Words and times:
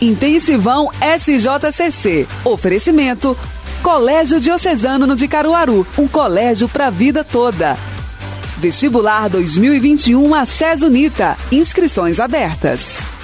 Intensivão 0.00 0.90
SJCC. 1.00 2.26
Oferecimento 2.44 3.36
Colégio 3.82 4.40
Diocesano 4.40 5.14
de 5.14 5.28
Caruaru, 5.28 5.86
um 5.96 6.08
colégio 6.08 6.68
para 6.68 6.88
a 6.88 6.90
vida 6.90 7.22
toda. 7.22 7.76
Vestibular 8.58 9.28
2021 9.28 10.34
a 10.34 10.44
Unita. 10.84 11.36
Inscrições 11.52 12.18
abertas. 12.18 13.15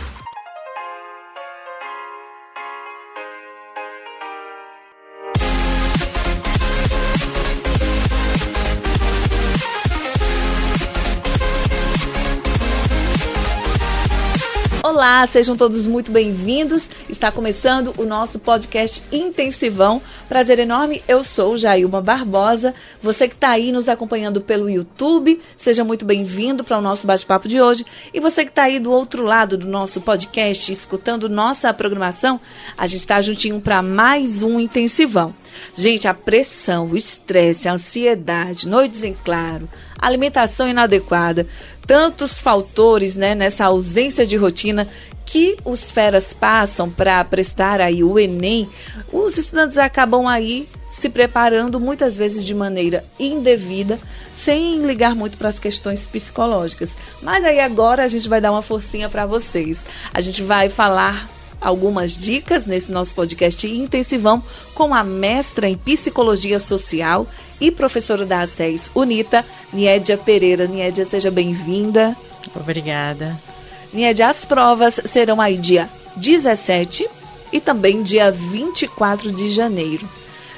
Olá, 15.03 15.26
sejam 15.26 15.56
todos 15.56 15.84
muito 15.84 16.12
bem-vindos. 16.12 16.84
Está 17.09 17.32
começando 17.32 17.92
o 17.98 18.05
nosso 18.05 18.38
podcast 18.38 19.02
Intensivão. 19.10 20.01
Prazer 20.33 20.61
enorme, 20.61 21.03
eu 21.07 21.23
sou 21.23 21.59
Jailma 21.59 22.01
Barbosa. 22.01 22.75
Você 23.03 23.29
que 23.29 23.35
está 23.35 23.51
aí 23.51 23.71
nos 23.71 23.87
acompanhando 23.87 24.41
pelo 24.41 24.71
YouTube, 24.71 25.39
seja 25.55 25.85
muito 25.85 26.07
bem-vindo 26.07 26.65
para 26.65 26.79
o 26.79 26.81
nosso 26.81 27.07
bate-papo 27.07 27.47
de 27.47 27.61
hoje. 27.61 27.85
E 28.15 28.19
você 28.19 28.43
que 28.43 28.51
está 28.51 28.63
aí 28.63 28.79
do 28.79 28.91
outro 28.91 29.25
lado 29.25 29.59
do 29.59 29.67
nosso 29.67 30.01
podcast, 30.01 30.73
escutando 30.73 31.29
nossa 31.29 31.71
programação, 31.75 32.41
a 32.79 32.87
gente 32.87 33.01
está 33.01 33.21
juntinho 33.21 33.61
para 33.61 33.83
mais 33.83 34.43
um 34.43 34.59
Intensivão. 34.59 35.35
Gente, 35.75 36.09
a 36.09 36.15
pressão, 36.15 36.87
o 36.87 36.97
estresse, 36.97 37.69
a 37.69 37.75
ansiedade, 37.75 38.67
noites 38.67 39.05
em 39.05 39.13
claro, 39.13 39.69
alimentação 39.99 40.67
inadequada, 40.67 41.47
tantos 41.87 42.41
fatores 42.41 43.15
né, 43.17 43.35
nessa 43.35 43.67
ausência 43.67 44.25
de 44.25 44.37
rotina 44.39 44.89
que 45.33 45.57
os 45.65 45.91
feras 45.91 46.35
passam 46.35 46.91
para 46.91 47.25
prestar 47.25 47.81
aí 47.81 48.05
o 48.05 48.19
Enem, 48.19 48.69
os 49.11 49.39
estudantes 49.39 49.79
acabam 49.79 50.29
aí 50.29 50.69
se 50.91 51.09
preparando 51.09 51.80
muitas 51.80 52.15
vezes 52.15 52.45
de 52.45 52.52
maneira 52.52 53.02
indevida, 53.19 53.99
sem 54.35 54.85
ligar 54.85 55.15
muito 55.15 55.39
para 55.39 55.49
as 55.49 55.59
questões 55.59 56.05
psicológicas. 56.05 56.91
Mas 57.23 57.43
aí 57.47 57.61
agora 57.61 58.02
a 58.02 58.09
gente 58.09 58.29
vai 58.29 58.43
dar 58.43 58.52
uma 58.52 58.61
forcinha 58.61 59.09
para 59.09 59.24
vocês. 59.24 59.79
A 60.13 60.21
gente 60.21 60.43
vai 60.43 60.69
falar 60.69 61.27
algumas 61.59 62.15
dicas 62.15 62.67
nesse 62.67 62.93
nosso 62.93 63.15
podcast 63.15 63.67
intensivão 63.67 64.42
com 64.74 64.94
a 64.94 65.02
mestra 65.02 65.67
em 65.67 65.78
psicologia 65.78 66.61
social 66.61 67.27
e 67.58 67.70
professora 67.70 68.27
da 68.27 68.42
ACES 68.42 68.91
UNITA, 68.94 69.42
Niédia 69.72 70.19
Pereira. 70.19 70.67
Niédia, 70.67 71.06
seja 71.06 71.30
bem-vinda. 71.30 72.14
Obrigada. 72.55 73.52
Niédia, 73.92 74.28
as 74.28 74.44
provas 74.44 75.00
serão 75.04 75.40
aí 75.40 75.56
dia 75.56 75.88
17 76.16 77.06
e 77.52 77.60
também 77.60 78.02
dia 78.02 78.30
24 78.30 79.30
de 79.30 79.50
janeiro. 79.50 80.08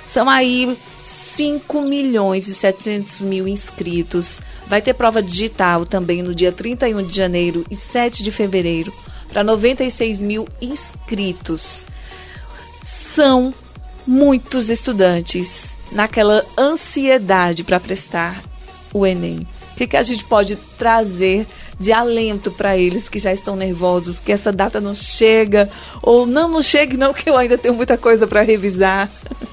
São 0.06 0.28
aí 0.28 0.76
5 1.02 1.80
milhões 1.82 2.46
e 2.46 2.54
700 2.54 3.20
mil 3.20 3.48
inscritos. 3.48 4.40
Vai 4.68 4.80
ter 4.80 4.94
prova 4.94 5.20
digital 5.22 5.84
também 5.84 6.22
no 6.22 6.34
dia 6.34 6.52
31 6.52 7.02
de 7.02 7.14
janeiro 7.14 7.64
e 7.70 7.74
7 7.74 8.22
de 8.22 8.30
fevereiro 8.30 8.92
para 9.28 9.42
96 9.42 10.20
mil 10.20 10.48
inscritos. 10.60 11.84
São 12.84 13.52
muitos 14.06 14.70
estudantes 14.70 15.70
naquela 15.90 16.44
ansiedade 16.56 17.64
para 17.64 17.80
prestar 17.80 18.40
o 18.92 19.04
Enem. 19.04 19.40
O 19.72 19.76
que, 19.76 19.88
que 19.88 19.96
a 19.96 20.02
gente 20.02 20.24
pode 20.24 20.54
trazer 20.78 21.46
de 21.78 21.92
alento 21.92 22.50
para 22.50 22.76
eles 22.76 23.08
que 23.08 23.18
já 23.18 23.32
estão 23.32 23.56
nervosos, 23.56 24.20
que 24.20 24.32
essa 24.32 24.52
data 24.52 24.80
não 24.80 24.94
chega, 24.94 25.68
ou 26.02 26.26
não, 26.26 26.48
não 26.48 26.62
chegue 26.62 26.96
não, 26.96 27.12
que 27.12 27.28
eu 27.28 27.36
ainda 27.36 27.58
tenho 27.58 27.74
muita 27.74 27.96
coisa 27.96 28.26
para 28.26 28.42
revisar. 28.42 29.08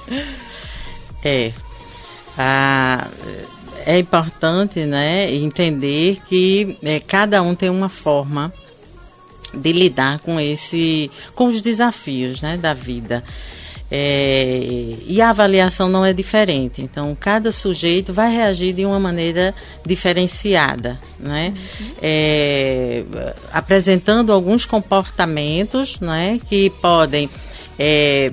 É. 1.24 1.52
Ah, 2.36 3.08
é 3.86 4.00
importante 4.00 4.86
né, 4.86 5.32
entender 5.32 6.20
que 6.28 6.78
é, 6.82 7.00
cada 7.00 7.42
um 7.44 7.54
tem 7.54 7.70
uma 7.70 7.90
forma 7.90 8.52
de 9.54 9.72
lidar 9.72 10.20
com 10.20 10.40
esse 10.40 11.12
com 11.36 11.46
os 11.46 11.62
desafios 11.62 12.42
né, 12.42 12.58
da 12.58 12.74
vida. 12.74 13.24
É, 13.94 14.96
e 15.06 15.22
a 15.22 15.32
avaliação 15.32 15.90
não 15.90 16.06
é 16.06 16.14
diferente. 16.14 16.82
Então, 16.82 17.16
cada 17.20 17.52
sujeito 17.52 18.14
vai 18.14 18.32
reagir 18.32 18.74
de 18.74 18.86
uma 18.86 19.00
maneira 19.00 19.54
diferenciada, 19.86 20.98
né? 21.20 21.54
Uhum. 21.80 21.92
É, 22.02 23.04
apresentando 23.52 24.32
alguns 24.32 24.66
comportamentos 24.66 26.00
né, 26.00 26.40
que 26.50 26.70
podem 26.82 27.30
é, 27.78 28.32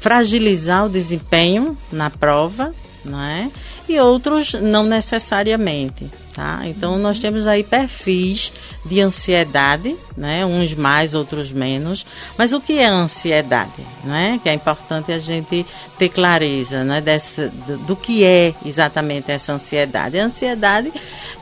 fragilizar 0.00 0.86
o 0.86 0.88
desempenho 0.88 1.76
na 1.92 2.08
prova, 2.08 2.72
né? 3.04 3.50
e 3.88 3.98
outros 3.98 4.52
não 4.52 4.84
necessariamente. 4.84 6.06
Tá? 6.38 6.60
Então 6.66 6.96
nós 7.00 7.18
temos 7.18 7.48
aí 7.48 7.64
perfis 7.64 8.52
de 8.86 9.00
ansiedade, 9.00 9.96
né? 10.16 10.46
Uns 10.46 10.72
mais, 10.72 11.12
outros 11.12 11.50
menos. 11.50 12.06
Mas 12.36 12.52
o 12.52 12.60
que 12.60 12.78
é 12.78 12.86
ansiedade, 12.86 13.82
né? 14.04 14.38
Que 14.40 14.48
é 14.48 14.54
importante 14.54 15.10
a 15.10 15.18
gente 15.18 15.66
ter 15.98 16.08
clareza, 16.08 16.84
né? 16.84 17.00
Dessa, 17.00 17.48
do, 17.48 17.78
do 17.78 17.96
que 17.96 18.22
é 18.22 18.54
exatamente 18.64 19.32
essa 19.32 19.52
ansiedade. 19.52 20.16
A 20.16 20.26
ansiedade 20.26 20.92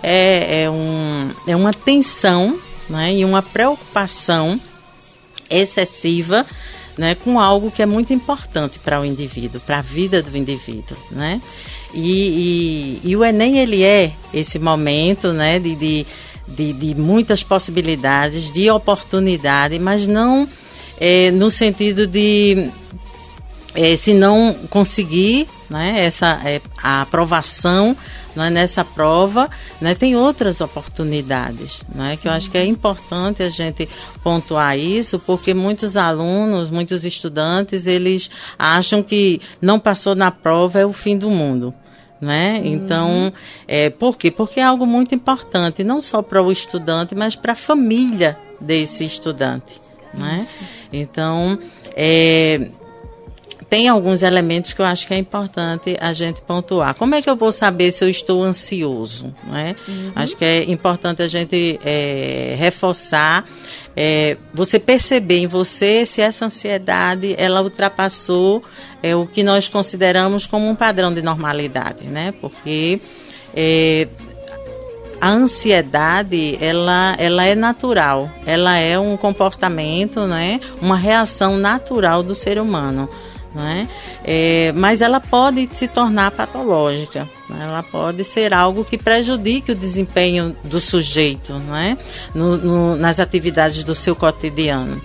é, 0.03 0.63
é, 0.63 0.71
um, 0.71 1.31
é 1.47 1.55
uma 1.55 1.75
tensão, 1.75 2.59
né? 2.89 3.13
E 3.13 3.23
uma 3.23 3.43
preocupação 3.43 4.59
excessiva 5.51 6.47
né, 6.97 7.15
com 7.15 7.39
algo 7.39 7.71
que 7.71 7.83
é 7.83 7.87
muito 7.87 8.13
importante 8.13 8.79
para 8.79 9.01
o 9.01 9.05
indivíduo, 9.05 9.61
para 9.61 9.79
a 9.79 9.83
vida 9.83 10.23
do 10.23 10.37
indivíduo, 10.37 10.97
né? 11.11 11.41
E, 11.95 13.01
e, 13.05 13.11
e, 13.11 13.17
o 13.17 13.25
Enem 13.25 13.59
ele 13.59 13.83
é 13.83 14.13
esse 14.35 14.59
momento, 14.59 15.33
né, 15.33 15.59
de, 15.59 15.75
de, 15.75 16.07
de, 16.47 16.73
de 16.73 16.95
muitas 16.95 17.43
possibilidades, 17.43 18.51
de 18.51 18.71
oportunidade, 18.71 19.79
mas 19.79 20.07
não 20.07 20.49
é, 21.01 21.31
no 21.31 21.51
sentido 21.51 22.07
de 22.07 22.71
é, 23.75 23.97
se 23.97 24.13
não 24.15 24.55
conseguir 24.69 25.47
né, 25.69 26.05
essa 26.05 26.41
é, 26.45 26.61
a 26.83 27.03
aprovação 27.03 27.97
né, 28.37 28.51
nessa 28.51 28.85
prova, 28.85 29.51
né, 29.81 29.95
tem 29.95 30.15
outras 30.15 30.61
oportunidades, 30.61 31.83
né, 31.95 32.17
que 32.21 32.29
eu 32.29 32.33
acho 32.33 32.51
que 32.51 32.59
é 32.59 32.65
importante 32.65 33.43
a 33.43 33.49
gente 33.49 33.89
pontuar 34.23 34.79
isso, 34.79 35.19
porque 35.19 35.55
muitos 35.55 35.97
alunos, 35.97 36.71
muitos 36.71 37.05
estudantes, 37.05 37.87
eles 37.87 38.31
acham 38.59 39.03
que 39.03 39.41
não 39.61 39.81
passou 39.81 40.15
na 40.15 40.31
prova 40.31 40.79
é 40.79 40.87
o 40.87 40.93
fim 40.93 41.17
do 41.17 41.31
mundo. 41.31 41.75
Né? 42.19 42.63
Uhum. 42.65 42.67
Então, 42.73 43.33
é, 43.69 43.91
por 43.91 44.17
quê? 44.17 44.31
Porque 44.31 44.59
é 44.59 44.63
algo 44.63 44.87
muito 44.87 45.15
importante, 45.15 45.85
não 45.85 46.01
só 46.01 46.23
para 46.23 46.43
o 46.43 46.51
estudante, 46.51 47.15
mas 47.15 47.37
para 47.37 47.53
a 47.53 47.57
família 47.57 48.39
desse 48.59 49.05
estudante. 49.05 49.79
Né? 50.15 50.47
Então, 50.91 51.59
é, 51.95 52.69
tem 53.69 53.89
alguns 53.89 54.23
elementos 54.23 54.73
que 54.73 54.81
eu 54.81 54.87
acho 54.87 55.07
que 55.07 55.15
é 55.15 55.19
importante 55.19 55.97
a 56.01 56.13
gente 56.13 56.41
pontuar. 56.41 56.95
Como 56.95 57.15
é 57.15 57.23
que 57.23 57.29
eu 57.29 57.35
vou 57.35 57.51
saber 57.51 57.91
se 57.91 58.05
eu 58.05 58.09
estou 58.09 58.43
ansioso? 58.43 59.35
Né? 59.45 59.75
Uhum. 59.89 60.13
Acho 60.15 60.37
que 60.37 60.45
é 60.45 60.71
importante 60.71 61.21
a 61.23 61.29
gente 61.29 61.79
é, 61.85 62.55
reforçar, 62.59 63.45
é, 63.97 64.37
você 64.55 64.79
perceber 64.79 65.39
em 65.39 65.47
você 65.47 66.07
se 66.07 66.21
essa 66.21 66.47
ansiedade 66.47 67.35
ela 67.39 67.61
ultrapassou 67.61 68.63
é, 69.03 69.17
o 69.17 69.27
que 69.27 69.43
nós 69.43 69.69
consideramos 69.69 70.47
como 70.47 70.69
um 70.69 70.75
padrão 70.75 71.13
de 71.13 71.23
normalidade, 71.23 72.05
né? 72.05 72.33
Porque 72.41 73.01
é, 73.55 74.07
a 75.21 75.31
ansiedade 75.31 76.57
ela, 76.61 77.17
ela 77.19 77.45
é 77.45 77.55
natural, 77.55 78.31
ela 78.47 78.77
é 78.77 78.97
um 78.97 79.17
comportamento, 79.17 80.21
né? 80.27 80.61
Uma 80.81 80.97
reação 80.97 81.57
natural 81.57 82.23
do 82.23 82.35
ser 82.35 82.61
humano 82.61 83.09
é? 83.63 83.89
É, 84.25 84.73
mas 84.73 85.01
ela 85.01 85.21
pode 85.21 85.69
se 85.73 85.89
tornar 85.89 86.31
patológica, 86.31 87.29
né? 87.49 87.59
ela 87.63 87.83
pode 87.83 88.25
ser 88.25 88.53
algo 88.53 88.85
que 88.85 88.99
prejudique 88.99 89.73
o 89.73 89.75
desempenho 89.75 90.57
do 90.65 90.81
sujeito 90.81 91.55
é? 91.75 91.97
no, 92.35 92.57
no, 92.57 92.97
nas 92.97 93.21
atividades 93.21 93.85
do 93.85 93.95
seu 93.95 94.15
cotidiano. 94.17 95.01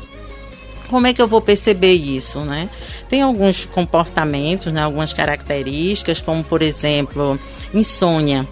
Como 0.89 1.07
é 1.07 1.13
que 1.13 1.21
eu 1.21 1.27
vou 1.27 1.39
perceber 1.39 1.93
isso? 1.93 2.41
Né? 2.41 2.69
Tem 3.09 3.21
alguns 3.21 3.63
comportamentos, 3.63 4.73
né? 4.73 4.81
algumas 4.81 5.13
características, 5.13 6.19
como 6.19 6.43
por 6.43 6.61
exemplo, 6.61 7.39
insônia. 7.73 8.45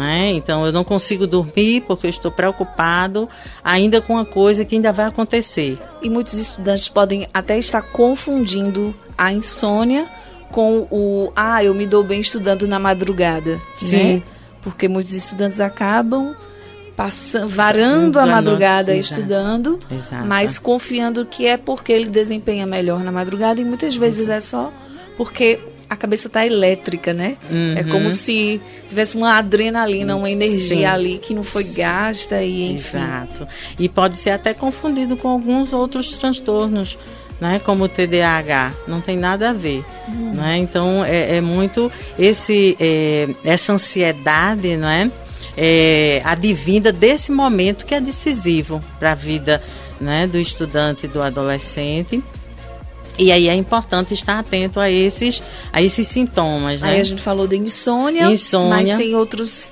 É? 0.00 0.30
Então 0.30 0.64
eu 0.64 0.72
não 0.72 0.84
consigo 0.84 1.26
dormir 1.26 1.82
porque 1.82 2.06
eu 2.06 2.10
estou 2.10 2.30
preocupado 2.30 3.28
ainda 3.64 4.00
com 4.00 4.14
uma 4.14 4.24
coisa 4.24 4.64
que 4.64 4.76
ainda 4.76 4.92
vai 4.92 5.06
acontecer. 5.06 5.78
E 6.00 6.08
muitos 6.08 6.34
estudantes 6.34 6.88
podem 6.88 7.28
até 7.34 7.58
estar 7.58 7.82
confundindo 7.82 8.94
a 9.16 9.32
insônia 9.32 10.06
com 10.50 10.86
o 10.90 11.32
ah, 11.34 11.62
eu 11.64 11.74
me 11.74 11.86
dou 11.86 12.02
bem 12.04 12.20
estudando 12.20 12.66
na 12.68 12.78
madrugada. 12.78 13.58
Sim. 13.76 14.14
Né? 14.16 14.22
Porque 14.62 14.86
muitos 14.88 15.12
estudantes 15.14 15.60
acabam 15.60 16.34
passando, 16.96 17.48
varando 17.48 18.18
a 18.20 18.26
madrugada 18.26 18.94
Exato. 18.94 19.20
estudando, 19.20 19.78
Exato. 19.90 20.26
mas 20.26 20.58
confiando 20.58 21.24
que 21.24 21.46
é 21.46 21.56
porque 21.56 21.90
ele 21.92 22.08
desempenha 22.10 22.66
melhor 22.66 23.02
na 23.02 23.10
madrugada 23.10 23.60
e 23.60 23.64
muitas 23.64 23.96
vezes 23.96 24.28
é 24.28 24.40
só 24.40 24.70
porque 25.16 25.58
a 25.88 25.96
cabeça 25.96 26.26
está 26.26 26.46
elétrica, 26.46 27.12
né? 27.12 27.36
É 27.76 27.82
Uhum. 27.82 27.88
como 27.90 28.12
se 28.12 28.60
tivesse 28.88 29.14
uma 29.16 29.36
adrenalina, 29.36 30.16
uma 30.16 30.30
energia 30.30 30.76
Sim. 30.78 30.84
ali 30.86 31.18
que 31.18 31.34
não 31.34 31.42
foi 31.42 31.64
gasta 31.64 32.42
e 32.42 32.72
enfim. 32.72 32.96
Exato. 32.98 33.48
E 33.78 33.88
pode 33.88 34.16
ser 34.16 34.30
até 34.30 34.54
confundido 34.54 35.16
com 35.18 35.28
alguns 35.28 35.72
outros 35.72 36.12
transtornos, 36.16 36.98
né? 37.42 37.58
Como 37.58 37.82
o 37.84 37.88
TDAH. 37.88 38.72
Não 38.86 39.00
tem 39.00 39.18
nada 39.18 39.50
a 39.50 39.52
ver. 39.52 39.84
Né? 40.08 40.58
Então, 40.58 41.04
é, 41.04 41.38
é 41.38 41.40
muito 41.40 41.90
esse, 42.16 42.76
é, 42.78 43.30
essa 43.44 43.72
ansiedade, 43.72 44.76
né? 44.76 45.10
É, 45.56 46.22
advinda 46.24 46.92
desse 46.92 47.32
momento 47.32 47.84
que 47.84 47.96
é 47.96 48.00
decisivo 48.00 48.80
para 48.98 49.10
a 49.10 49.14
vida 49.16 49.60
né, 50.00 50.26
do 50.26 50.38
estudante 50.38 51.06
e 51.06 51.08
do 51.08 51.20
adolescente. 51.20 52.22
E 53.18 53.32
aí 53.32 53.48
é 53.48 53.54
importante 53.54 54.14
estar 54.14 54.38
atento 54.38 54.78
a 54.78 54.88
esses, 54.88 55.42
a 55.72 55.82
esses 55.82 56.06
sintomas, 56.06 56.80
né? 56.80 56.90
Aí 56.92 57.00
a 57.00 57.04
gente 57.04 57.20
falou 57.20 57.48
de 57.48 57.56
insônia, 57.56 58.30
Insônia. 58.30 58.68
mas 58.68 58.96
tem 58.96 59.14
outros 59.16 59.64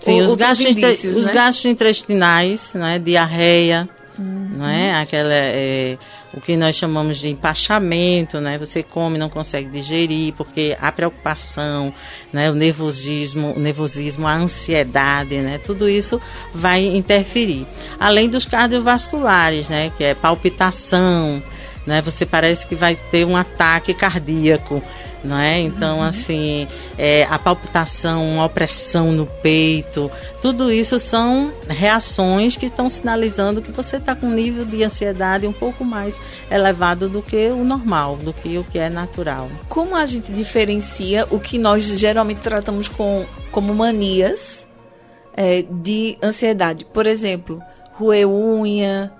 Sim, 0.00 0.20
os, 0.22 0.30
outros 0.30 0.48
gastrointre- 0.48 0.84
indícios, 0.86 1.16
os 1.16 1.26
né? 1.26 1.32
gastrointestinais, 1.32 2.74
né? 2.74 2.98
Diarreia, 2.98 3.88
Uhum. 4.18 4.48
não 4.58 4.66
é? 4.66 5.00
Aquela, 5.00 5.32
é, 5.32 5.96
o 6.34 6.40
que 6.40 6.56
nós 6.56 6.76
chamamos 6.76 7.18
de 7.18 7.28
empachamento, 7.30 8.40
né? 8.40 8.58
Você 8.58 8.82
come 8.82 9.16
não 9.16 9.30
consegue 9.30 9.70
digerir, 9.70 10.34
porque 10.34 10.76
a 10.80 10.92
preocupação, 10.92 11.92
né? 12.32 12.50
O 12.50 12.54
nervosismo, 12.54 13.54
o 13.56 13.58
nervosismo, 13.58 14.26
a 14.26 14.34
ansiedade, 14.34 15.36
né? 15.36 15.58
Tudo 15.64 15.88
isso 15.88 16.20
vai 16.54 16.84
interferir. 16.84 17.66
Além 17.98 18.28
dos 18.28 18.44
cardiovasculares, 18.44 19.68
né? 19.68 19.90
Que 19.96 20.04
é 20.04 20.14
palpitação, 20.14 21.42
né? 21.86 22.02
Você 22.02 22.26
parece 22.26 22.66
que 22.66 22.74
vai 22.74 22.94
ter 22.94 23.24
um 23.24 23.36
ataque 23.36 23.94
cardíaco, 23.94 24.82
não 25.24 25.38
é? 25.38 25.60
Então, 25.60 26.02
assim, 26.02 26.66
é, 26.98 27.24
a 27.24 27.38
palpitação, 27.38 28.26
uma 28.34 28.44
opressão 28.44 29.12
no 29.12 29.26
peito, 29.26 30.10
tudo 30.40 30.72
isso 30.72 30.98
são 30.98 31.52
reações 31.68 32.56
que 32.56 32.66
estão 32.66 32.90
sinalizando 32.90 33.62
que 33.62 33.70
você 33.70 33.96
está 33.96 34.14
com 34.14 34.26
um 34.26 34.34
nível 34.34 34.64
de 34.64 34.82
ansiedade 34.82 35.46
um 35.46 35.52
pouco 35.52 35.84
mais 35.84 36.18
elevado 36.50 37.08
do 37.08 37.22
que 37.22 37.48
o 37.48 37.64
normal, 37.64 38.16
do 38.16 38.32
que 38.32 38.58
o 38.58 38.64
que 38.64 38.78
é 38.78 38.90
natural. 38.90 39.48
Como 39.68 39.94
a 39.94 40.06
gente 40.06 40.32
diferencia 40.32 41.26
o 41.30 41.38
que 41.38 41.58
nós 41.58 41.84
geralmente 41.84 42.40
tratamos 42.40 42.88
com, 42.88 43.24
como 43.50 43.74
manias 43.74 44.66
é, 45.34 45.62
de 45.62 46.18
ansiedade? 46.22 46.84
Por 46.84 47.06
exemplo, 47.06 47.62
roer 47.92 48.28
unha, 48.28 49.12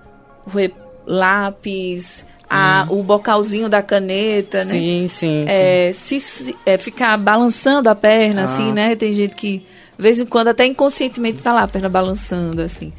roer 0.45 0.71
lápis, 1.05 2.25
a, 2.53 2.87
o 2.89 3.01
bocalzinho 3.03 3.67
da 3.69 3.81
caneta, 3.81 4.63
né? 4.63 4.71
Sim, 4.71 5.07
sim. 5.07 5.07
sim. 5.07 5.45
É, 5.47 5.91
se, 5.93 6.19
se- 6.19 6.55
é, 6.65 6.77
ficar 6.77 7.17
balançando 7.17 7.89
a 7.89 7.95
perna, 7.95 8.41
Ah. 8.41 8.45
assim, 8.45 8.71
né? 8.71 8.95
Tem 8.95 9.11
gente 9.13 9.35
que, 9.35 9.59
de 9.59 9.65
vez 10.03 10.19
em 10.19 10.25
quando, 10.25 10.49
até 10.49 10.65
inconscientemente 10.65 11.39
tá 11.39 11.51
lá 11.53 11.63
a 11.63 11.67
perna 11.67 11.89
balançando, 11.89 12.61
assim. 12.61 12.91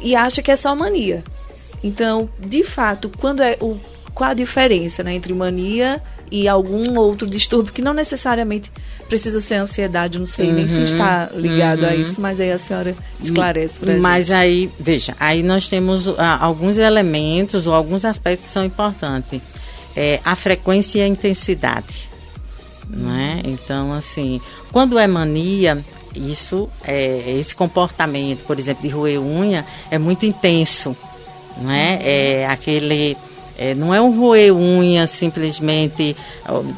E 0.00 0.14
acha 0.16 0.42
que 0.42 0.50
é 0.50 0.56
só 0.56 0.74
mania. 0.74 1.22
Então, 1.82 2.28
de 2.38 2.62
fato, 2.62 3.10
quando 3.18 3.40
é 3.42 3.56
o, 3.60 3.78
qual 4.14 4.30
a 4.30 4.34
diferença 4.34 5.02
né, 5.02 5.14
entre 5.14 5.32
mania 5.32 6.00
e 6.32 6.48
algum 6.48 6.98
outro 6.98 7.28
distúrbio 7.28 7.74
que 7.74 7.82
não 7.82 7.92
necessariamente 7.92 8.72
precisa 9.06 9.38
ser 9.38 9.56
ansiedade, 9.56 10.18
não 10.18 10.24
sei 10.24 10.50
nem 10.50 10.66
se 10.66 10.76
Uhum, 10.76 10.82
está 10.82 11.30
ligado 11.34 11.84
a 11.84 11.90
uhum. 11.90 12.00
isso, 12.00 12.18
mas 12.22 12.40
aí 12.40 12.50
a 12.50 12.58
senhora 12.58 12.96
esclarece 13.20 13.74
pra 13.78 13.94
Mas 13.98 14.28
gente. 14.28 14.36
aí, 14.36 14.70
veja, 14.80 15.14
aí 15.20 15.42
nós 15.42 15.68
temos 15.68 16.08
ah, 16.18 16.38
alguns 16.40 16.78
elementos 16.78 17.66
ou 17.66 17.74
alguns 17.74 18.02
aspectos 18.06 18.46
que 18.46 18.52
são 18.52 18.64
importantes. 18.64 19.42
É, 19.94 20.20
a 20.24 20.34
frequência 20.34 21.00
e 21.00 21.02
a 21.02 21.06
intensidade. 21.06 22.08
Não 22.88 23.14
é? 23.14 23.42
Então, 23.44 23.92
assim, 23.92 24.40
quando 24.72 24.98
é 24.98 25.06
mania, 25.06 25.78
isso 26.14 26.66
é 26.82 27.36
esse 27.38 27.54
comportamento, 27.54 28.42
por 28.44 28.58
exemplo, 28.58 28.82
de 28.82 28.88
roer 28.88 29.20
unha, 29.20 29.66
é 29.90 29.98
muito 29.98 30.24
intenso. 30.24 30.96
Não 31.58 31.70
é? 31.70 31.98
É 32.02 32.46
aquele. 32.46 33.16
É, 33.58 33.74
não 33.74 33.94
é 33.94 34.00
um 34.00 34.18
roer 34.18 34.54
unha 34.54 35.06
simplesmente 35.06 36.16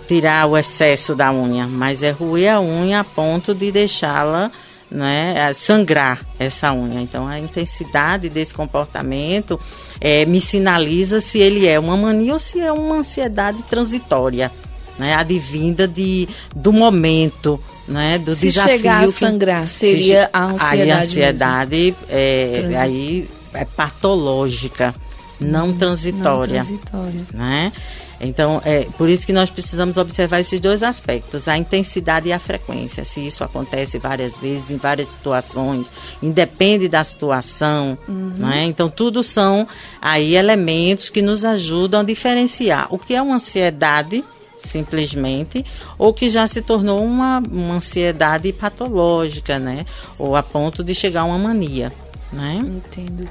tirar 0.09 0.47
o 0.47 0.56
excesso 0.56 1.15
da 1.15 1.32
unha, 1.32 1.67
mas 1.67 2.03
é 2.03 2.11
roer 2.11 2.55
a 2.55 2.61
unha 2.61 3.00
a 3.00 3.05
ponto 3.05 3.55
de 3.55 3.71
deixá-la 3.73 4.50
né, 4.91 5.53
sangrar 5.55 6.21
essa 6.38 6.73
unha. 6.73 7.00
Então, 7.00 7.26
a 7.26 7.38
intensidade 7.38 8.29
desse 8.29 8.55
comportamento 8.55 9.59
eh, 10.00 10.25
me 10.26 10.41
sinaliza 10.41 11.21
se 11.21 11.38
ele 11.38 11.67
é 11.67 11.79
uma 11.81 11.97
mania 11.97 12.35
ou 12.35 12.38
se 12.38 12.61
é 12.61 12.71
uma 12.71 12.97
ansiedade 12.97 13.59
transitória, 13.69 14.53
né, 14.99 15.15
advinda 15.15 15.88
de, 15.88 16.29
do 16.55 16.73
momento, 16.73 17.59
né, 17.88 18.19
do 18.19 18.37
Se 18.37 18.47
desafio. 18.47 18.73
chegar 18.77 19.05
a 19.05 19.11
sangrar, 19.11 19.67
se 19.67 19.79
seria 19.91 20.25
che- 20.27 20.31
a 20.32 20.44
ansiedade 20.44 20.82
Aí 20.82 20.91
a 20.93 20.99
ansiedade 21.03 21.94
é, 22.09 22.70
aí 22.79 23.29
é 23.53 23.65
patológica, 23.65 24.94
não 25.41 25.73
transitória 25.73 26.65
Não 26.65 26.79
transitória. 26.79 27.21
né? 27.33 27.73
Então, 28.21 28.63
é 28.65 28.87
por 28.97 29.09
isso 29.09 29.27
que 29.27 29.33
nós 29.33 29.51
precisamos 29.51 29.97
observar 29.97 30.41
esses 30.41 30.61
dois 30.61 30.83
aspectos, 30.83 31.49
a 31.49 31.59
intensidade 31.59 32.29
e 32.29 32.33
a 32.33 32.39
frequência. 32.39 33.05
Se 33.05 33.27
isso 33.27 33.43
acontece 33.43 33.99
várias 33.99 34.39
vezes, 34.39 34.71
em 34.71 34.77
várias 34.77 35.09
situações, 35.09 35.91
independe 36.23 36.89
da 36.89 37.03
situação, 37.03 37.99
né? 38.39 38.65
Então, 38.65 38.89
tudo 38.89 39.23
são 39.23 39.67
aí 40.01 40.37
elementos 40.37 41.11
que 41.11 41.21
nos 41.21 41.45
ajudam 41.45 42.01
a 42.01 42.05
diferenciar 42.05 42.87
o 42.91 42.99
que 42.99 43.15
é 43.15 43.21
uma 43.21 43.35
ansiedade 43.37 44.25
simplesmente, 44.57 45.65
ou 45.99 46.15
que 46.15 46.31
já 46.31 46.47
se 46.47 46.63
tornou 46.63 47.05
uma, 47.05 47.43
uma 47.51 47.75
ansiedade 47.75 48.51
patológica, 48.53 49.59
né? 49.59 49.85
Ou 50.19 50.37
a 50.37 50.43
ponto 50.43 50.83
de 50.83 50.95
chegar 50.95 51.23
a 51.23 51.25
uma 51.25 51.39
mania, 51.39 51.93
né? 52.33 52.61
Entendo. 52.63 53.29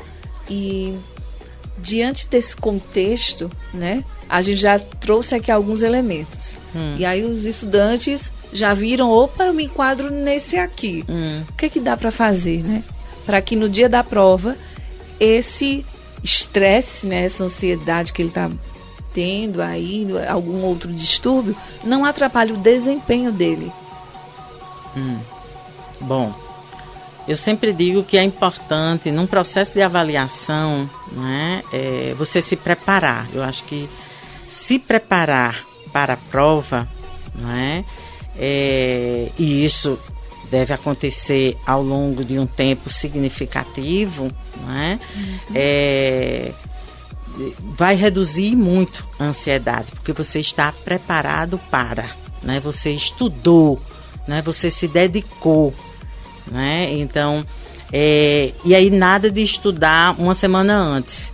E 0.50 0.96
diante 1.78 2.28
desse 2.28 2.56
contexto, 2.56 3.50
né, 3.74 4.04
a 4.30 4.42
gente 4.42 4.62
já 4.62 4.80
trouxe 4.80 5.36
aqui 5.36 5.52
alguns 5.52 5.81
elementos. 5.81 6.56
Hum. 6.75 6.96
E 6.98 7.06
aí 7.06 7.24
os 7.24 7.46
estudantes 7.46 8.31
já 8.52 8.74
viram, 8.74 9.10
opa, 9.10 9.46
eu 9.46 9.54
me 9.54 9.66
enquadro 9.66 10.10
nesse 10.10 10.58
aqui. 10.58 11.04
Hum. 11.08 11.44
O 11.50 11.54
que 11.54 11.66
é 11.66 11.70
que 11.70 11.80
dá 11.80 11.96
para 11.96 12.12
fazer, 12.12 12.64
né? 12.64 12.84
Para 13.25 13.42
que 13.42 13.56
no 13.56 13.70
dia 13.70 13.88
da 13.88 14.04
prova 14.04 14.56
esse 15.20 15.86
estresse, 16.24 17.06
né, 17.06 17.25
essa 17.25 17.44
ansiedade 17.44 18.14
que 18.14 18.22
ele 18.22 18.30
está 18.30 18.50
tendo 19.14 19.62
aí, 19.62 20.08
algum 20.27 20.63
outro 20.63 20.92
distúrbio, 20.92 21.56
não 21.84 22.03
atrapalhe 22.03 22.51
o 22.53 22.58
desempenho 22.58 23.32
dele. 23.32 23.72
Bom, 26.01 26.34
eu 27.27 27.38
sempre 27.38 27.72
digo 27.72 28.03
que 28.03 28.18
é 28.18 28.24
importante, 28.24 29.12
num 29.12 29.25
processo 29.25 29.74
de 29.74 29.82
avaliação, 29.82 30.89
né, 31.12 31.63
é, 31.72 32.15
você 32.18 32.42
se 32.42 32.56
preparar. 32.56 33.27
Eu 33.34 33.44
acho 33.44 33.63
que 33.63 33.89
se 34.50 34.77
preparar 34.80 35.63
para 35.92 36.13
a 36.13 36.18
prova, 36.18 36.88
né, 37.36 37.86
é, 38.38 39.30
e 39.38 39.63
isso 39.63 39.98
deve 40.50 40.74
acontecer 40.74 41.58
ao 41.65 41.82
longo 41.82 42.24
de 42.24 42.38
um 42.38 42.46
tempo 42.46 42.89
significativo, 42.89 44.32
né, 44.68 45.00
é, 45.56 46.51
vai 47.75 47.96
reduzir 47.96 48.56
muito 48.56 49.06
a 49.20 49.25
ansiedade, 49.25 49.88
porque 49.92 50.13
você 50.13 50.39
está 50.39 50.72
preparado 50.72 51.60
para, 51.72 52.06
né? 52.42 52.60
Você 52.60 52.92
estudou, 52.92 53.82
né? 54.27 54.42
Você 54.44 54.70
se 54.70 54.88
dedicou, 54.88 55.74
né? 56.52 56.94
Então, 56.94 57.46
é, 57.92 58.52
e 58.66 58.74
aí 58.74 58.90
nada 58.90 59.30
de 59.30 59.44
estudar 59.44 60.16
uma 60.20 60.34
semana 60.34 60.76
antes, 60.76 61.32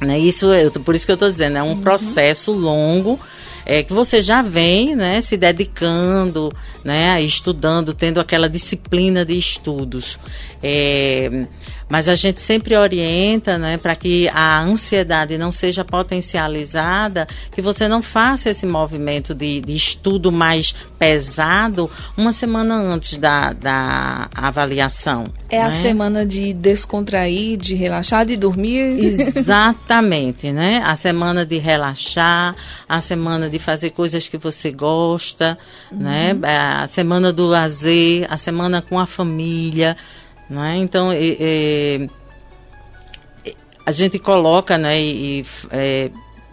né? 0.00 0.18
Isso, 0.18 0.46
eu, 0.46 0.70
por 0.70 0.94
isso 0.94 1.06
que 1.06 1.12
eu 1.12 1.14
estou 1.14 1.30
dizendo, 1.30 1.58
é 1.58 1.62
um 1.62 1.80
processo 1.80 2.52
longo 2.52 3.18
é, 3.64 3.82
que 3.82 3.92
você 3.92 4.22
já 4.22 4.42
vem, 4.42 4.94
né, 4.94 5.20
se 5.20 5.36
dedicando, 5.36 6.52
né, 6.84 7.20
estudando, 7.22 7.94
tendo 7.94 8.20
aquela 8.20 8.48
disciplina 8.48 9.24
de 9.24 9.36
estudos. 9.36 10.18
É, 10.62 11.46
mas 11.90 12.08
a 12.08 12.14
gente 12.14 12.40
sempre 12.40 12.76
orienta, 12.76 13.58
né, 13.58 13.76
para 13.76 13.96
que 13.96 14.28
a 14.28 14.60
ansiedade 14.60 15.36
não 15.36 15.50
seja 15.50 15.84
potencializada, 15.84 17.26
que 17.50 17.60
você 17.60 17.88
não 17.88 18.00
faça 18.00 18.48
esse 18.48 18.64
movimento 18.64 19.34
de, 19.34 19.60
de 19.60 19.74
estudo 19.74 20.30
mais 20.30 20.72
pesado 20.98 21.90
uma 22.16 22.32
semana 22.32 22.76
antes 22.76 23.18
da, 23.18 23.52
da 23.52 24.28
avaliação. 24.32 25.24
É 25.48 25.60
a 25.60 25.68
né? 25.68 25.82
semana 25.82 26.24
de 26.24 26.52
descontrair, 26.52 27.56
de 27.56 27.74
relaxar, 27.74 28.24
de 28.24 28.36
dormir. 28.36 28.80
Exatamente, 29.36 30.52
né? 30.52 30.80
A 30.86 30.94
semana 30.94 31.44
de 31.44 31.58
relaxar, 31.58 32.54
a 32.88 33.00
semana 33.00 33.50
de 33.50 33.58
fazer 33.60 33.90
coisas 33.90 34.28
que 34.28 34.36
você 34.36 34.70
gosta, 34.70 35.58
né? 35.92 36.32
A 36.42 36.88
semana 36.88 37.32
do 37.32 37.46
lazer, 37.46 38.26
a 38.28 38.36
semana 38.36 38.82
com 38.82 38.98
a 38.98 39.06
família, 39.06 39.96
Não 40.48 40.64
é? 40.64 40.76
Então, 40.76 41.12
é, 41.12 41.36
é, 41.38 42.06
a 43.86 43.92
gente 43.92 44.18
coloca 44.18 44.76
né, 44.76 45.00
e, 45.00 45.44
é, 45.70 46.10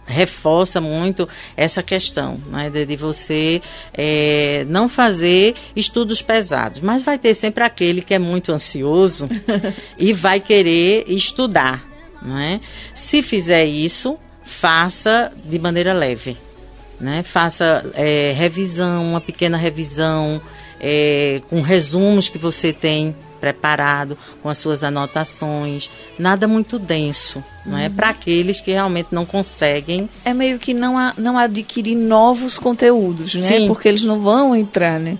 reforça 0.08 0.80
muito 0.80 1.28
essa 1.56 1.82
questão 1.82 2.40
né, 2.46 2.70
de, 2.70 2.86
de 2.86 2.96
você 2.96 3.62
é, 3.92 4.64
não 4.68 4.88
fazer 4.88 5.54
estudos 5.76 6.22
pesados. 6.22 6.80
Mas 6.80 7.02
vai 7.02 7.18
ter 7.18 7.34
sempre 7.34 7.62
aquele 7.62 8.02
que 8.02 8.14
é 8.14 8.18
muito 8.18 8.52
ansioso 8.52 9.28
e 9.98 10.12
vai 10.12 10.40
querer 10.40 11.04
estudar. 11.06 11.86
Não 12.20 12.38
é? 12.38 12.60
Se 12.94 13.22
fizer 13.22 13.64
isso, 13.64 14.18
faça 14.42 15.30
de 15.44 15.58
maneira 15.58 15.92
leve. 15.92 16.36
Né? 17.00 17.22
Faça 17.22 17.84
é, 17.94 18.34
revisão, 18.36 19.04
uma 19.04 19.20
pequena 19.20 19.56
revisão, 19.56 20.40
é, 20.80 21.40
com 21.48 21.60
resumos 21.60 22.28
que 22.28 22.38
você 22.38 22.72
tem 22.72 23.14
preparado, 23.40 24.18
com 24.42 24.48
as 24.48 24.58
suas 24.58 24.82
anotações, 24.82 25.88
nada 26.18 26.48
muito 26.48 26.78
denso, 26.78 27.38
uhum. 27.64 27.72
não 27.72 27.78
é? 27.78 27.86
Uhum. 27.86 27.94
Para 27.94 28.08
aqueles 28.10 28.60
que 28.60 28.72
realmente 28.72 29.08
não 29.12 29.24
conseguem. 29.24 30.08
É 30.24 30.34
meio 30.34 30.58
que 30.58 30.74
não, 30.74 30.98
a, 30.98 31.14
não 31.16 31.38
adquirir 31.38 31.94
novos 31.94 32.58
conteúdos, 32.58 33.34
né? 33.34 33.42
Sim. 33.42 33.68
Porque 33.68 33.88
eles 33.88 34.02
não 34.04 34.20
vão 34.20 34.54
entrar, 34.54 34.98
né? 34.98 35.18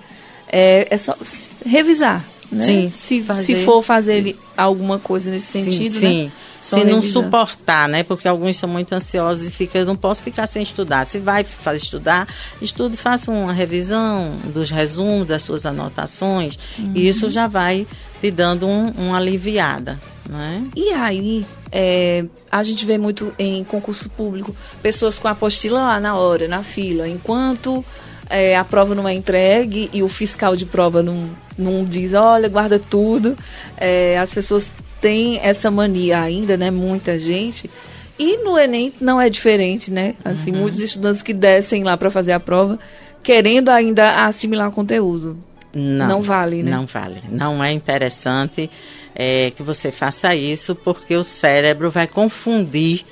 É, 0.51 0.89
é 0.91 0.97
só 0.97 1.17
revisar, 1.65 2.25
né? 2.51 2.65
Sim, 2.65 2.93
se, 2.95 3.23
fazer... 3.23 3.45
se 3.45 3.57
for 3.65 3.83
fazer 3.83 4.37
alguma 4.57 4.99
coisa 4.99 5.31
nesse 5.31 5.47
sentido, 5.47 5.95
sim, 5.95 6.01
sim. 6.01 6.33
Né? 6.59 6.81
se 6.81 6.85
não 6.85 7.01
suportar, 7.01 7.89
né? 7.89 8.03
Porque 8.03 8.27
alguns 8.27 8.57
são 8.57 8.69
muito 8.69 8.93
ansiosos 8.93 9.49
e 9.49 9.53
fica, 9.53 9.79
eu 9.79 9.87
não 9.87 9.97
posso 9.97 10.23
ficar 10.23 10.47
sem 10.47 10.63
estudar. 10.63 11.07
Se 11.07 11.19
vai 11.19 11.45
fazer 11.45 11.79
estudar, 11.79 12.27
estude, 12.61 12.97
faça 12.97 13.31
uma 13.31 13.53
revisão 13.53 14.37
dos 14.53 14.71
resumos 14.71 15.29
das 15.29 15.43
suas 15.43 15.65
anotações 15.65 16.59
uhum. 16.79 16.93
e 16.95 17.09
isso 17.09 17.31
já 17.31 17.47
vai 17.47 17.87
te 18.21 18.31
dando 18.31 18.67
um, 18.67 18.91
uma 18.91 19.17
aliviada, 19.17 19.99
né? 20.29 20.65
E 20.75 20.91
aí, 20.91 21.47
é, 21.71 22.25
a 22.51 22.63
gente 22.65 22.85
vê 22.85 22.99
muito 22.99 23.33
em 23.39 23.63
concurso 23.63 24.11
público 24.11 24.55
pessoas 24.83 25.19
com 25.19 25.29
a 25.29 25.33
apostila 25.33 25.81
lá 25.81 26.01
na 26.01 26.17
hora, 26.17 26.49
na 26.49 26.65
fila, 26.65 27.09
enquanto 27.09 27.85
é, 28.29 28.57
a 28.57 28.65
prova 28.65 28.95
não 28.95 29.09
é 29.09 29.15
entregue 29.15 29.89
e 29.93 30.03
o 30.03 30.09
fiscal 30.09 30.57
de 30.57 30.67
prova 30.67 31.03
não, 31.03 31.31
não 31.57 31.85
diz, 31.85 32.15
olha, 32.15 32.49
guarda 32.49 32.79
tudo. 32.79 33.37
É, 33.77 34.19
as 34.19 34.35
pessoas 34.35 34.67
tem 35.01 35.39
essa 35.39 35.71
mania 35.71 36.21
ainda, 36.21 36.57
né? 36.57 36.71
Muita 36.71 37.19
gente. 37.19 37.71
E 38.19 38.39
no 38.39 38.59
Enem 38.59 38.93
não 39.01 39.21
é 39.21 39.31
diferente, 39.31 39.91
né? 39.91 40.15
Assim, 40.25 40.53
uhum. 40.53 40.61
muitos 40.61 40.81
estudantes 40.81 41.23
que 41.23 41.33
descem 41.33 41.85
lá 41.85 41.97
para 41.97 42.11
fazer 42.11 42.33
a 42.33 42.41
prova 42.41 42.79
querendo 43.23 43.69
ainda 43.69 44.25
assimilar 44.25 44.71
conteúdo. 44.71 45.39
Não, 45.75 46.09
não 46.09 46.23
vale, 46.23 46.63
né? 46.63 46.71
Não 46.71 46.87
vale. 46.87 47.23
Não 47.29 47.63
é 47.63 47.71
interessante 47.71 48.71
é, 49.15 49.53
que 49.55 49.63
você 49.63 49.93
faça 49.93 50.35
isso, 50.35 50.75
porque 50.75 51.15
o 51.15 51.23
cérebro 51.23 51.91
vai 51.91 52.07
confundir, 52.07 53.05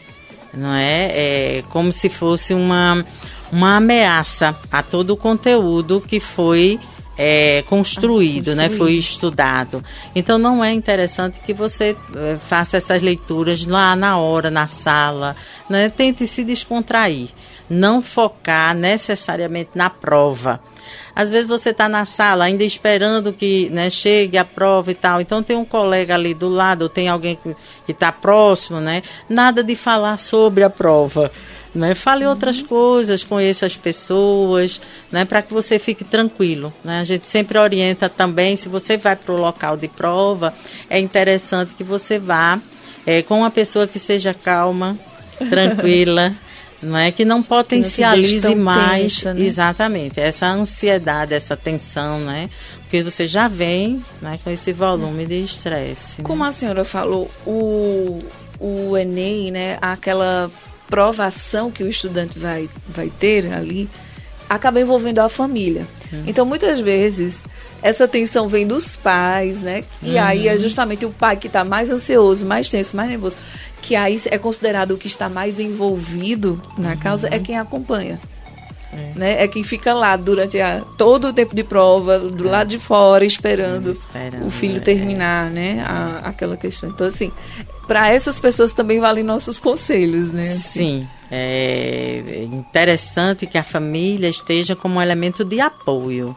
não 0.55 0.75
é? 0.75 1.59
é 1.59 1.64
como 1.71 1.93
se 1.93 2.09
fosse 2.09 2.55
uma, 2.55 3.05
uma 3.52 3.76
ameaça 3.76 4.57
a 4.73 4.83
todo 4.83 5.11
o 5.11 5.16
conteúdo 5.16 6.00
que 6.00 6.19
foi 6.19 6.81
é, 7.16 7.62
construído, 7.66 8.50
ah, 8.50 8.54
né? 8.54 8.68
Foi 8.70 8.92
estudado. 8.92 9.82
Então 10.14 10.38
não 10.38 10.62
é 10.62 10.73
interessante 10.73 11.38
que 11.44 11.52
você 11.52 11.96
é, 12.14 12.37
faça 12.37 12.76
essas 12.76 13.00
leituras 13.02 13.64
lá 13.66 13.96
na 13.96 14.18
hora, 14.18 14.50
na 14.50 14.68
sala, 14.68 15.35
né? 15.68 15.88
Tente 15.88 16.26
se 16.26 16.44
descontrair, 16.44 17.28
não 17.68 18.02
focar 18.02 18.75
necessariamente 18.75 19.70
na 19.75 19.88
prova. 19.88 20.61
Às 21.14 21.30
vezes 21.30 21.46
você 21.46 21.70
está 21.70 21.88
na 21.88 22.04
sala 22.04 22.44
ainda 22.44 22.62
esperando 22.62 23.32
que 23.32 23.68
né, 23.70 23.90
chegue 23.90 24.38
a 24.38 24.44
prova 24.44 24.90
e 24.90 24.94
tal. 24.94 25.20
Então 25.20 25.42
tem 25.42 25.56
um 25.56 25.64
colega 25.64 26.14
ali 26.14 26.35
do 26.35 26.49
lado, 26.49 26.82
ou 26.82 26.88
tem 26.88 27.08
alguém 27.08 27.37
que 27.37 27.56
está 27.92 28.12
próximo, 28.12 28.80
né? 28.80 29.02
Nada 29.28 29.64
de 29.64 29.75
falar 29.75 30.18
sobre 30.18 30.62
a 30.62 30.70
prova. 30.70 31.32
Né? 31.76 31.95
Fale 31.95 32.25
uhum. 32.25 32.30
outras 32.30 32.62
coisas, 32.62 33.23
conheça 33.23 33.66
as 33.66 33.76
pessoas, 33.76 34.80
né? 35.12 35.25
para 35.25 35.42
que 35.42 35.52
você 35.52 35.78
fique 35.78 36.02
tranquilo. 36.02 36.73
Né? 36.83 37.00
A 37.00 37.04
gente 37.04 37.26
sempre 37.26 37.59
orienta 37.59 38.09
também, 38.09 38.56
se 38.56 38.68
você 38.68 38.97
vai 38.97 39.14
para 39.14 39.35
o 39.35 39.37
local 39.37 39.76
de 39.76 39.87
prova, 39.87 40.54
é 40.88 40.99
interessante 40.99 41.75
que 41.75 41.85
você 41.85 42.18
vá 42.18 42.59
é, 43.06 43.23
com 43.23 43.40
uma 43.40 43.50
pessoa 43.50 43.87
que 43.87 43.99
seja 43.99 44.33
calma, 44.33 44.97
tranquila. 45.50 46.35
não 46.83 46.97
é 46.97 47.12
que 47.12 47.25
não 47.25 47.42
potencialize 47.42 48.49
não 48.49 48.56
mais 48.56 49.16
tensa, 49.16 49.35
né? 49.35 49.42
exatamente 49.42 50.21
essa 50.21 50.47
ansiedade 50.47 51.33
essa 51.33 51.56
tensão 51.56 52.21
né 52.21 52.50
porque 52.83 53.02
você 53.02 53.26
já 53.26 53.49
vem 53.49 54.04
né, 54.21 54.38
com 54.45 54.50
esse 54.50 54.75
volume 54.75 55.26
de 55.26 55.42
estresse 55.42 56.21
como 56.23 56.45
né? 56.45 56.50
a 56.50 56.52
senhora 56.52 56.85
falou 56.85 57.30
o 57.47 58.18
o 58.61 58.97
Enem 58.97 59.50
né 59.50 59.78
aquela 59.80 60.50
provação 60.88 61.71
que 61.71 61.83
o 61.83 61.88
estudante 61.88 62.38
vai, 62.38 62.69
vai 62.88 63.11
ter 63.11 63.52
ali 63.52 63.88
acaba 64.49 64.81
envolvendo 64.81 65.19
a 65.19 65.28
família. 65.28 65.87
Uhum. 66.12 66.25
Então, 66.26 66.47
muitas 66.47 66.81
vezes, 66.81 67.40
essa 67.83 68.07
tensão 68.07 68.49
vem 68.49 68.66
dos 68.66 68.97
pais, 68.97 69.59
né? 69.59 69.85
E 70.02 70.12
uhum. 70.12 70.23
aí 70.23 70.49
é 70.49 70.57
justamente 70.57 71.05
o 71.05 71.11
pai 71.11 71.37
que 71.37 71.49
está 71.49 71.64
mais 71.64 71.90
ansioso, 71.90 72.47
mais 72.47 72.69
tenso, 72.69 72.97
mais 72.97 73.09
nervoso, 73.09 73.37
que 73.83 73.95
aí 73.97 74.21
é 74.26 74.38
considerado 74.38 74.93
o 74.93 74.99
que 74.99 75.07
está 75.07 75.28
mais 75.28 75.61
envolvido 75.61 76.61
na 76.78 76.90
uhum. 76.90 76.97
causa, 76.99 77.28
é 77.31 77.38
quem 77.38 77.59
acompanha. 77.59 78.19
É. 78.97 79.12
Né? 79.19 79.43
é 79.43 79.49
quem 79.49 79.62
fica 79.62 79.93
lá 79.93 80.17
durante 80.17 80.61
a, 80.61 80.81
todo 80.97 81.29
o 81.29 81.33
tempo 81.33 81.55
de 81.55 81.62
prova, 81.62 82.19
do 82.19 82.49
é. 82.49 82.50
lado 82.50 82.69
de 82.69 82.79
fora, 82.79 83.25
esperando, 83.25 83.93
esperando 83.93 84.47
o 84.47 84.50
filho 84.50 84.79
é. 84.79 84.81
terminar, 84.81 85.50
né? 85.50 85.85
A, 85.87 86.29
aquela 86.29 86.57
questão. 86.57 86.88
Então, 86.88 87.07
assim, 87.07 87.31
para 87.87 88.09
essas 88.09 88.41
pessoas 88.41 88.73
também 88.73 88.99
valem 88.99 89.23
nossos 89.23 89.59
conselhos, 89.59 90.33
né? 90.33 90.43
Assim. 90.43 91.03
Sim. 91.03 91.09
É 91.31 92.47
interessante 92.53 93.47
que 93.47 93.59
a 93.59 93.65
família 93.65 94.29
esteja 94.29 94.76
como 94.76 94.97
um 94.97 95.03
elemento 95.03 95.45
de 95.45 95.61
apoio 95.61 96.37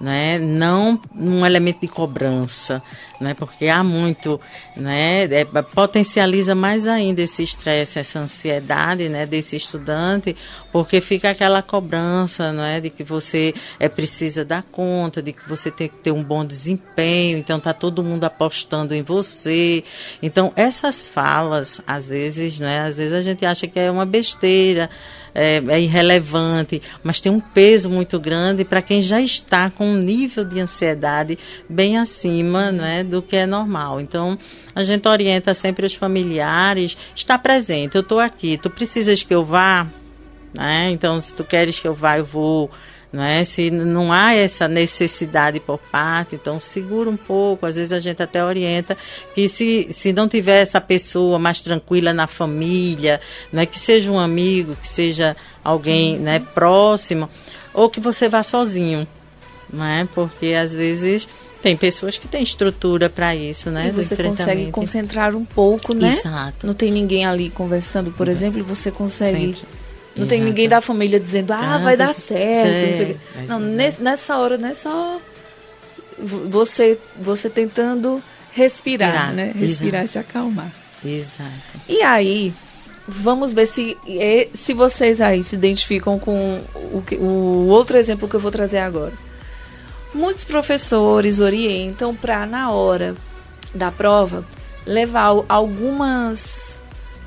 né? 0.00 0.38
não 0.38 1.00
um 1.14 1.44
elemento 1.44 1.80
de 1.80 1.88
cobrança, 1.88 2.82
né? 3.20 3.34
porque 3.34 3.68
há 3.68 3.82
muito, 3.82 4.40
né? 4.76 5.24
É, 5.24 5.44
potencializa 5.44 6.54
mais 6.54 6.86
ainda 6.86 7.22
esse 7.22 7.42
estresse, 7.42 7.98
essa 7.98 8.18
ansiedade 8.18 9.08
né? 9.08 9.26
desse 9.26 9.56
estudante, 9.56 10.36
porque 10.72 11.00
fica 11.00 11.30
aquela 11.30 11.62
cobrança 11.62 12.52
né? 12.52 12.80
de 12.80 12.90
que 12.90 13.02
você 13.02 13.54
é, 13.78 13.88
precisa 13.88 14.44
dar 14.44 14.62
conta, 14.62 15.22
de 15.22 15.32
que 15.32 15.48
você 15.48 15.70
tem 15.70 15.88
que 15.88 15.96
ter 15.96 16.12
um 16.12 16.22
bom 16.22 16.44
desempenho, 16.44 17.38
então 17.38 17.58
está 17.58 17.72
todo 17.72 18.04
mundo 18.04 18.24
apostando 18.24 18.94
em 18.94 19.02
você. 19.02 19.82
Então, 20.22 20.52
essas 20.56 21.08
falas, 21.08 21.80
às 21.86 22.06
vezes, 22.06 22.58
né? 22.58 22.80
às 22.80 22.94
vezes 22.94 23.12
a 23.12 23.20
gente 23.20 23.44
acha 23.44 23.66
que 23.66 23.78
é 23.78 23.90
uma 23.90 24.06
besteira, 24.06 24.88
é, 25.34 25.62
é 25.68 25.80
irrelevante, 25.80 26.82
mas 27.02 27.20
tem 27.20 27.30
um 27.30 27.40
peso 27.40 27.88
muito 27.88 28.18
grande 28.18 28.64
para 28.64 28.82
quem 28.82 29.00
já 29.00 29.20
está 29.20 29.70
com 29.70 29.86
um 29.86 29.96
nível 29.96 30.44
de 30.44 30.60
ansiedade 30.60 31.38
bem 31.68 31.96
acima 31.96 32.72
né, 32.72 33.04
do 33.08 33.20
que 33.20 33.36
é 33.36 33.46
normal. 33.46 34.00
Então, 34.00 34.38
a 34.74 34.84
gente 34.84 35.08
orienta 35.08 35.54
sempre 35.54 35.86
os 35.86 35.94
familiares, 35.94 36.96
está 37.14 37.36
presente, 37.36 37.96
eu 37.96 38.02
estou 38.02 38.20
aqui, 38.20 38.56
tu 38.56 38.70
precisas 38.70 39.22
que 39.22 39.34
eu 39.34 39.44
vá? 39.44 39.86
Né? 40.54 40.90
Então, 40.90 41.20
se 41.20 41.34
tu 41.34 41.42
queres 41.42 41.80
que 41.80 41.88
eu 41.88 41.94
vá, 41.94 42.18
eu 42.18 42.24
vou 42.24 42.70
não 43.12 43.22
é? 43.22 43.42
Se 43.42 43.70
não 43.70 44.12
há 44.12 44.34
essa 44.34 44.68
necessidade 44.68 45.58
por 45.60 45.78
parte, 45.78 46.34
então 46.34 46.60
segura 46.60 47.08
um 47.08 47.16
pouco. 47.16 47.64
Às 47.64 47.76
vezes 47.76 47.92
a 47.92 48.00
gente 48.00 48.22
até 48.22 48.44
orienta 48.44 48.96
que 49.34 49.48
se, 49.48 49.88
se 49.92 50.12
não 50.12 50.28
tiver 50.28 50.60
essa 50.60 50.80
pessoa 50.80 51.38
mais 51.38 51.60
tranquila 51.60 52.12
na 52.12 52.26
família, 52.26 53.20
não 53.52 53.62
é 53.62 53.66
que 53.66 53.78
seja 53.78 54.10
um 54.10 54.18
amigo, 54.18 54.76
que 54.76 54.86
seja 54.86 55.36
alguém, 55.64 56.18
né, 56.18 56.38
próximo, 56.54 57.30
ou 57.72 57.88
que 57.88 58.00
você 58.00 58.28
vá 58.28 58.42
sozinho, 58.42 59.06
não 59.72 59.84
é? 59.84 60.06
Porque 60.14 60.54
às 60.54 60.72
vezes 60.72 61.28
tem 61.62 61.76
pessoas 61.76 62.16
que 62.18 62.28
têm 62.28 62.42
estrutura 62.42 63.10
para 63.10 63.34
isso, 63.34 63.70
né? 63.70 63.88
E 63.88 63.90
você 63.90 64.16
consegue 64.16 64.70
concentrar 64.70 65.34
um 65.34 65.44
pouco, 65.44 65.92
né? 65.92 66.16
Exato. 66.18 66.66
Não 66.66 66.74
tem 66.74 66.90
ninguém 66.90 67.26
ali 67.26 67.50
conversando, 67.50 68.10
por 68.12 68.28
Exato. 68.28 68.44
exemplo, 68.44 68.64
você 68.64 68.90
consegue 68.90 69.54
Sempre 69.54 69.78
não 70.18 70.24
Exato. 70.24 70.28
tem 70.28 70.40
ninguém 70.40 70.68
da 70.68 70.80
família 70.80 71.20
dizendo, 71.20 71.52
ah, 71.52 71.76
ah 71.76 71.78
vai 71.78 71.96
dar 71.96 72.12
certo. 72.12 73.16
É, 73.36 73.42
não, 73.46 73.60
nesse, 73.60 74.02
nessa 74.02 74.36
hora 74.36 74.58
não 74.58 74.68
é 74.68 74.74
só 74.74 75.20
você, 76.18 76.98
você 77.16 77.48
tentando 77.48 78.20
respirar, 78.50 79.12
Respirar. 79.12 79.32
né? 79.32 79.52
Respirar 79.54 80.04
e 80.04 80.08
se 80.08 80.18
acalmar. 80.18 80.72
Exato. 81.04 81.52
E 81.88 82.02
aí, 82.02 82.52
vamos 83.06 83.52
ver 83.52 83.66
se, 83.66 83.96
se 84.54 84.74
vocês 84.74 85.20
aí 85.20 85.44
se 85.44 85.54
identificam 85.54 86.18
com 86.18 86.60
o, 86.74 87.04
o 87.14 87.66
outro 87.68 87.96
exemplo 87.96 88.28
que 88.28 88.34
eu 88.34 88.40
vou 88.40 88.50
trazer 88.50 88.78
agora. 88.78 89.12
Muitos 90.14 90.44
professores 90.44 91.38
orientam 91.38 92.14
para, 92.14 92.46
na 92.46 92.70
hora 92.70 93.14
da 93.74 93.90
prova, 93.90 94.44
levar 94.86 95.44
algumas 95.48 96.68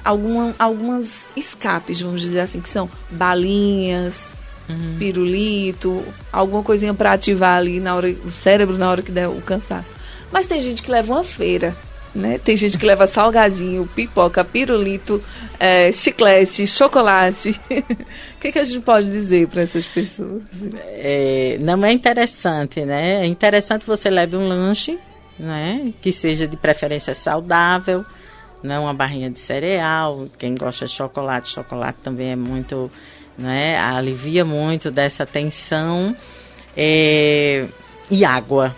alguma, 0.04 0.56
algumas 0.58 1.26
escapes, 1.36 2.02
vamos 2.02 2.22
dizer 2.22 2.42
assim, 2.42 2.60
que 2.60 2.70
são 2.70 2.90
balinhas, 3.10 4.28
uhum. 4.68 4.96
pirulito, 4.98 6.04
alguma 6.32 6.64
coisinha 6.64 6.94
para 6.94 7.14
ativar 7.14 7.58
ali 7.58 7.80
na 7.80 7.96
hora 7.96 8.10
o 8.10 8.32
cérebro 8.32 8.78
na 8.78 8.90
hora 8.90 9.02
que 9.02 9.12
der 9.12 9.28
o 9.28 9.42
cansaço. 9.42 9.94
Mas 10.32 10.48
tem 10.48 10.62
gente 10.62 10.82
que 10.82 10.92
leva 10.92 11.14
uma 11.14 11.24
feira. 11.24 11.76
Né? 12.13 12.38
Tem 12.38 12.58
gente 12.58 12.77
que 12.77 12.86
leva 12.86 13.08
salgadinho, 13.08 13.89
pipoca, 13.96 14.44
pirulito, 14.44 15.24
é, 15.58 15.91
chiclete, 15.94 16.68
chocolate. 16.68 17.58
o 17.72 18.39
que, 18.39 18.51
que, 18.51 18.60
a 18.60 18.65
gente 18.65 18.82
pode 18.82 19.08
dizer 19.08 19.48
para 19.48 19.62
essas 19.62 19.88
pessoas? 19.88 20.44
É, 20.84 21.58
não 21.62 21.86
é 21.86 21.91
interessante, 21.94 22.84
né? 22.84 23.22
É 23.22 23.25
interessante 23.25 23.86
você 23.86 24.10
leve 24.10 24.36
um 24.36 24.46
lanche, 24.46 25.00
né? 25.39 25.94
Que 26.01 26.12
seja 26.12 26.46
de 26.46 26.58
preferência 26.58 27.13
saudável, 27.13 28.06
não 28.62 28.84
uma 28.84 28.94
barrinha 28.94 29.30
de 29.30 29.39
cereal. 29.39 30.27
Quem 30.38 30.53
gosta 30.53 30.86
de 30.86 30.91
chocolate, 30.91 31.48
chocolate 31.48 32.00
também 32.03 32.32
é 32.32 32.36
muito, 32.36 32.91
né? 33.38 33.77
Alivia 33.77 34.44
muito 34.44 34.91
dessa 34.91 35.25
tensão. 35.25 36.13
É, 36.75 37.65
e 38.10 38.25
água, 38.25 38.75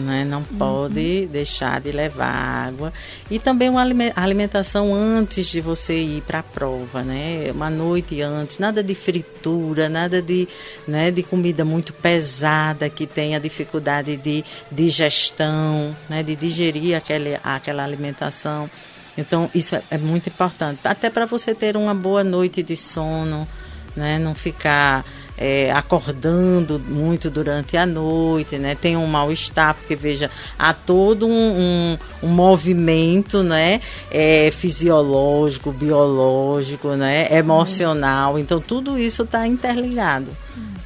né? 0.00 0.24
Não 0.24 0.38
uhum. 0.38 0.58
pode 0.58 1.26
deixar 1.26 1.80
de 1.80 1.92
levar 1.92 2.26
água. 2.66 2.92
E 3.30 3.38
também 3.38 3.68
uma 3.68 3.82
alimentação 4.16 4.94
antes 4.94 5.46
de 5.46 5.60
você 5.60 6.00
ir 6.00 6.22
para 6.22 6.40
a 6.40 6.42
prova, 6.42 7.02
né? 7.02 7.50
Uma 7.54 7.70
noite 7.70 8.20
antes, 8.22 8.58
nada 8.58 8.82
de 8.82 8.94
fritura, 8.94 9.88
nada 9.88 10.20
de, 10.20 10.48
né, 10.88 11.10
de 11.10 11.22
comida 11.22 11.64
muito 11.64 11.92
pesada 11.92 12.88
que 12.88 13.06
tenha 13.06 13.38
dificuldade 13.38 14.16
de 14.16 14.44
digestão, 14.72 15.96
né? 16.08 16.22
De 16.22 16.34
digerir 16.34 16.96
aquele, 16.96 17.38
aquela 17.44 17.84
alimentação. 17.84 18.70
Então, 19.16 19.50
isso 19.54 19.76
é, 19.76 19.82
é 19.90 19.98
muito 19.98 20.28
importante. 20.28 20.80
Até 20.84 21.10
para 21.10 21.26
você 21.26 21.54
ter 21.54 21.76
uma 21.76 21.94
boa 21.94 22.24
noite 22.24 22.62
de 22.62 22.76
sono, 22.76 23.46
né? 23.94 24.18
Não 24.18 24.34
ficar 24.34 25.04
é, 25.40 25.72
acordando 25.72 26.78
muito 26.78 27.30
durante 27.30 27.74
a 27.74 27.86
noite, 27.86 28.58
né? 28.58 28.74
Tem 28.74 28.94
um 28.94 29.06
mal-estar, 29.06 29.74
porque 29.74 29.96
veja, 29.96 30.30
há 30.58 30.74
todo 30.74 31.26
um, 31.26 31.30
um, 31.32 31.98
um 32.24 32.28
movimento, 32.28 33.42
né? 33.42 33.80
É, 34.10 34.50
fisiológico, 34.50 35.72
biológico, 35.72 36.88
né? 36.90 37.34
Emocional. 37.34 38.38
Então 38.38 38.60
tudo 38.60 38.98
isso 38.98 39.22
está 39.22 39.46
interligado. 39.46 40.28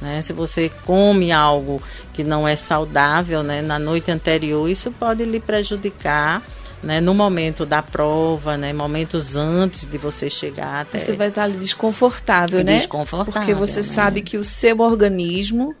Né? 0.01 0.21
Se 0.21 0.31
você 0.31 0.71
come 0.85 1.33
algo 1.33 1.81
que 2.13 2.23
não 2.23 2.47
é 2.47 2.55
saudável, 2.55 3.43
né? 3.43 3.61
Na 3.61 3.77
noite 3.77 4.09
anterior, 4.09 4.69
isso 4.69 4.89
pode 4.91 5.25
lhe 5.25 5.39
prejudicar 5.39 6.41
né, 6.85 7.01
no 7.01 7.15
momento 7.15 7.65
da 7.65 7.81
prova, 7.81 8.55
né, 8.55 8.71
momentos 8.71 9.35
antes 9.35 9.85
de 9.85 9.97
você 9.97 10.29
chegar 10.29 10.81
até. 10.81 10.99
Você 10.99 11.13
vai 11.13 11.29
estar 11.29 11.43
ali 11.43 11.57
desconfortável, 11.57 12.63
né? 12.63 12.75
Desconfortável. 12.75 13.33
Porque 13.33 13.53
você 13.55 13.81
né? 13.81 13.87
sabe 13.87 14.21
que 14.21 14.37
o 14.37 14.43
seu 14.43 14.79
organismo 14.79 15.75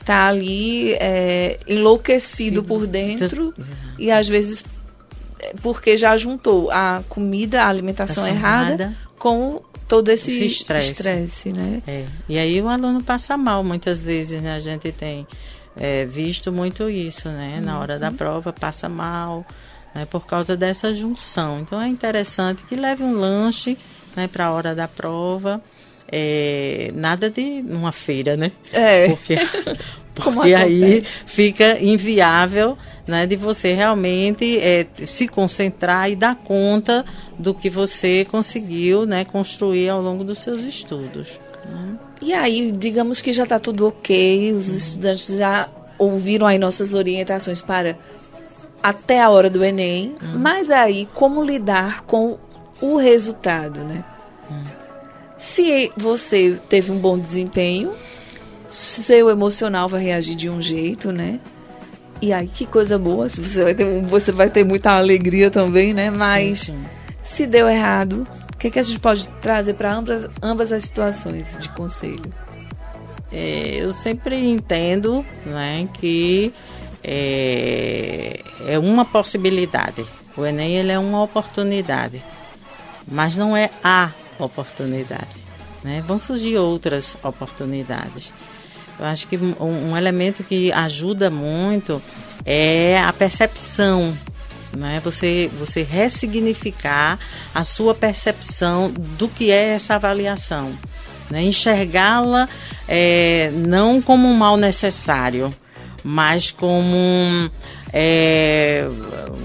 está 0.00 0.26
ali 0.26 0.94
é, 0.94 1.60
enlouquecido 1.66 2.60
Sim. 2.60 2.66
por 2.66 2.86
dentro 2.86 3.54
e 3.98 4.10
às 4.10 4.26
vezes 4.26 4.64
é, 5.38 5.54
porque 5.62 5.96
já 5.96 6.16
juntou 6.16 6.70
a 6.72 7.02
comida, 7.08 7.62
a 7.62 7.68
alimentação 7.68 8.26
errada, 8.26 8.82
errada 8.82 8.96
com 9.16 9.62
todo 9.86 10.08
esse 10.10 10.44
estresse, 10.44 11.52
né? 11.52 11.82
É. 11.86 12.04
E 12.28 12.36
aí 12.36 12.60
o 12.60 12.68
aluno 12.68 13.02
passa 13.02 13.36
mal 13.36 13.62
muitas 13.62 14.02
vezes, 14.02 14.42
né? 14.42 14.56
A 14.56 14.60
gente 14.60 14.90
tem 14.90 15.26
é, 15.76 16.04
visto 16.04 16.50
muito 16.50 16.90
isso, 16.90 17.28
né? 17.28 17.60
Na 17.62 17.78
hora 17.78 17.98
da 17.98 18.08
uhum. 18.08 18.16
prova 18.16 18.52
passa 18.52 18.88
mal, 18.88 19.46
né, 19.94 20.06
por 20.10 20.26
causa 20.26 20.56
dessa 20.56 20.92
junção. 20.94 21.60
Então 21.60 21.80
é 21.80 21.88
interessante 21.88 22.62
que 22.64 22.76
leve 22.76 23.02
um 23.02 23.12
lanche 23.12 23.76
né, 24.16 24.28
para 24.28 24.46
a 24.46 24.52
hora 24.52 24.74
da 24.74 24.88
prova. 24.88 25.62
É, 26.10 26.90
nada 26.94 27.28
de 27.28 27.62
uma 27.68 27.92
feira, 27.92 28.34
né? 28.34 28.50
É. 28.72 29.08
Porque, 29.08 29.36
porque 30.14 30.54
aí 30.54 31.04
fica 31.26 31.78
inviável 31.78 32.78
né, 33.06 33.26
de 33.26 33.36
você 33.36 33.72
realmente 33.72 34.58
é, 34.58 34.86
se 35.06 35.28
concentrar 35.28 36.10
e 36.10 36.16
dar 36.16 36.34
conta 36.36 37.04
do 37.38 37.54
que 37.54 37.70
você 37.70 38.26
conseguiu 38.30 39.06
né, 39.06 39.24
construir 39.24 39.88
ao 39.88 40.00
longo 40.00 40.24
dos 40.24 40.38
seus 40.38 40.62
estudos. 40.62 41.40
Né? 41.66 41.98
E 42.20 42.32
aí, 42.32 42.72
digamos 42.72 43.20
que 43.20 43.32
já 43.32 43.44
está 43.44 43.58
tudo 43.58 43.86
ok, 43.86 44.52
os 44.52 44.68
estudantes 44.68 45.26
já 45.36 45.68
ouviram 45.98 46.46
aí 46.46 46.58
nossas 46.58 46.94
orientações 46.94 47.62
para 47.62 47.96
até 48.82 49.20
a 49.20 49.30
hora 49.30 49.50
do 49.50 49.64
Enem, 49.64 50.14
uhum. 50.22 50.38
mas 50.38 50.70
aí 50.70 51.08
como 51.14 51.42
lidar 51.42 52.02
com 52.02 52.38
o 52.80 52.96
resultado, 52.96 53.80
né? 53.80 54.04
Se 55.38 55.92
você 55.96 56.58
teve 56.68 56.90
um 56.90 56.98
bom 56.98 57.16
desempenho, 57.16 57.92
seu 58.68 59.30
emocional 59.30 59.88
vai 59.88 60.02
reagir 60.02 60.34
de 60.34 60.50
um 60.50 60.60
jeito, 60.60 61.12
né? 61.12 61.38
E 62.20 62.32
aí 62.32 62.48
que 62.48 62.66
coisa 62.66 62.98
boa, 62.98 63.28
se 63.28 63.40
você 63.40 63.62
vai 63.62 63.74
ter, 63.74 64.02
você 64.02 64.32
vai 64.32 64.50
ter 64.50 64.64
muita 64.64 64.90
alegria 64.90 65.50
também, 65.50 65.94
né? 65.94 66.10
Mas 66.10 66.60
sim, 66.60 66.72
sim. 66.72 66.84
se 67.22 67.46
deu 67.46 67.68
errado, 67.68 68.26
o 68.52 68.56
que, 68.58 68.70
que 68.70 68.78
a 68.80 68.82
gente 68.82 68.98
pode 68.98 69.28
trazer 69.40 69.74
para 69.74 69.94
ambas, 69.94 70.28
ambas 70.42 70.72
as 70.72 70.82
situações 70.82 71.56
de 71.60 71.68
conselho? 71.70 72.32
É, 73.32 73.76
eu 73.80 73.92
sempre 73.92 74.36
entendo, 74.36 75.24
né, 75.44 75.86
que 76.00 76.52
é, 77.10 78.40
é 78.66 78.78
uma 78.78 79.02
possibilidade. 79.02 80.04
O 80.36 80.44
Enem 80.44 80.76
ele 80.76 80.92
é 80.92 80.98
uma 80.98 81.22
oportunidade, 81.22 82.22
mas 83.10 83.34
não 83.34 83.56
é 83.56 83.70
a 83.82 84.10
oportunidade. 84.38 85.36
Né? 85.82 86.04
Vão 86.06 86.18
surgir 86.18 86.58
outras 86.58 87.16
oportunidades. 87.22 88.32
Eu 89.00 89.06
acho 89.06 89.26
que 89.26 89.38
um, 89.38 89.90
um 89.90 89.96
elemento 89.96 90.44
que 90.44 90.70
ajuda 90.72 91.30
muito 91.30 92.02
é 92.44 93.00
a 93.00 93.12
percepção 93.12 94.14
né? 94.76 95.00
Você, 95.02 95.50
você 95.58 95.82
ressignificar 95.82 97.18
a 97.54 97.64
sua 97.64 97.94
percepção 97.94 98.90
do 98.90 99.26
que 99.26 99.50
é 99.50 99.68
essa 99.68 99.94
avaliação, 99.94 100.72
né? 101.30 101.42
enxergá-la 101.42 102.46
é, 102.86 103.50
não 103.54 104.02
como 104.02 104.28
um 104.28 104.36
mal 104.36 104.58
necessário, 104.58 105.54
mas 106.04 106.50
como 106.50 107.50
é, 107.92 108.86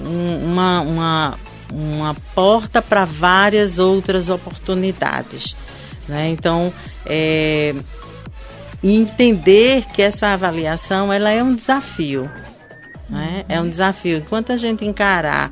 uma, 0.06 0.82
uma, 0.82 1.40
uma 1.72 2.16
porta 2.36 2.82
para 2.82 3.06
várias 3.06 3.80
outras 3.80 4.30
oportunidades. 4.30 5.56
Né? 6.08 6.30
Então, 6.30 6.72
é, 7.06 7.74
entender 8.84 9.86
que 9.94 10.02
essa 10.02 10.28
avaliação 10.28 11.12
ela 11.12 11.30
é 11.30 11.42
um 11.42 11.56
desafio. 11.56 12.30
Né? 13.10 13.46
É 13.48 13.60
um 13.62 13.70
desafio. 13.70 14.18
Enquanto 14.18 14.52
a 14.52 14.58
gente 14.58 14.86
encarar 14.86 15.52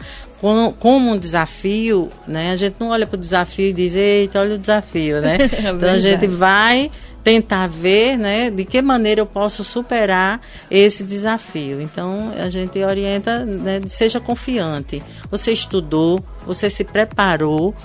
como 0.80 1.12
um 1.12 1.18
desafio, 1.18 2.10
né? 2.28 2.52
A 2.52 2.56
gente 2.56 2.76
não 2.80 2.90
olha 2.90 3.06
para 3.06 3.16
o 3.16 3.20
desafio 3.20 3.68
e 3.68 3.74
diz, 3.74 3.94
eita, 3.94 4.40
olha 4.40 4.56
o 4.56 4.58
desafio, 4.58 5.22
né? 5.22 5.38
É 5.64 5.70
então 5.70 5.90
a 5.90 6.00
gente 6.00 6.26
vai 6.26 6.90
tentar 7.24 7.68
ver 7.68 8.18
né, 8.18 8.50
de 8.50 8.66
que 8.66 8.82
maneira 8.82 9.22
eu 9.22 9.26
posso 9.26 9.64
superar 9.64 10.42
esse 10.70 11.04
desafio. 11.04 11.82
Então, 11.82 12.32
a 12.38 12.50
gente 12.50 12.82
orienta, 12.84 13.46
né, 13.46 13.82
seja 13.88 14.20
confiante. 14.20 15.04
Você 15.30 15.52
estudou, 15.52 16.24
você 16.46 16.70
se 16.70 16.84
preparou 16.84 17.76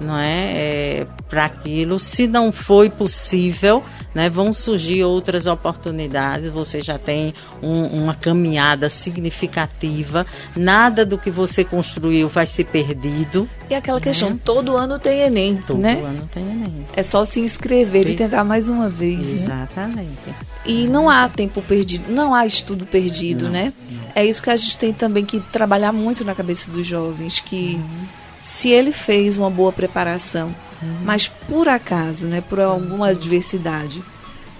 não 0.00 0.16
é, 0.16 0.52
é 0.52 1.06
para 1.28 1.44
aquilo. 1.44 1.98
Se 1.98 2.26
não 2.26 2.52
foi 2.52 2.90
possível, 2.90 3.82
né, 4.14 4.30
vão 4.30 4.52
surgir 4.52 5.02
outras 5.04 5.46
oportunidades. 5.46 6.48
Você 6.48 6.80
já 6.80 6.98
tem 6.98 7.34
um, 7.62 7.86
uma 7.86 8.14
caminhada 8.14 8.88
significativa. 8.88 10.26
Nada 10.56 11.04
do 11.04 11.18
que 11.18 11.30
você 11.30 11.64
construiu 11.64 12.28
vai 12.28 12.46
ser 12.46 12.64
perdido. 12.64 13.48
E 13.68 13.74
aquela 13.74 13.98
né? 13.98 14.04
questão, 14.04 14.36
todo 14.36 14.76
ano 14.76 14.98
tem 14.98 15.20
Enem, 15.20 15.56
todo 15.56 15.80
né? 15.80 16.02
ano 16.04 16.28
tem 16.32 16.42
Enem. 16.42 16.86
É 16.94 17.02
só 17.02 17.24
se 17.24 17.40
inscrever 17.40 18.08
e 18.08 18.14
tentar 18.14 18.44
mais 18.44 18.68
uma 18.68 18.88
vez. 18.88 19.18
Né? 19.18 19.42
Exatamente. 19.42 20.18
Né? 20.26 20.34
E 20.64 20.86
não 20.86 21.10
há 21.10 21.28
tempo 21.28 21.60
perdido, 21.60 22.10
não 22.10 22.34
há 22.34 22.46
estudo 22.46 22.86
perdido, 22.86 23.44
não, 23.44 23.50
né? 23.52 23.72
Não. 23.90 24.04
É 24.14 24.24
isso 24.24 24.42
que 24.42 24.48
a 24.48 24.56
gente 24.56 24.78
tem 24.78 24.92
também 24.92 25.24
que 25.24 25.40
trabalhar 25.40 25.92
muito 25.92 26.24
na 26.24 26.34
cabeça 26.34 26.70
dos 26.70 26.86
jovens, 26.86 27.40
que 27.40 27.74
uhum. 27.74 28.06
Se 28.44 28.68
ele 28.68 28.92
fez 28.92 29.36
uma 29.36 29.50
boa 29.50 29.72
preparação, 29.72 30.54
Uhum. 30.84 30.98
Mas 31.02 31.28
por 31.28 31.68
acaso, 31.68 32.26
né, 32.26 32.42
por 32.42 32.60
alguma 32.60 33.08
adversidade, 33.08 34.02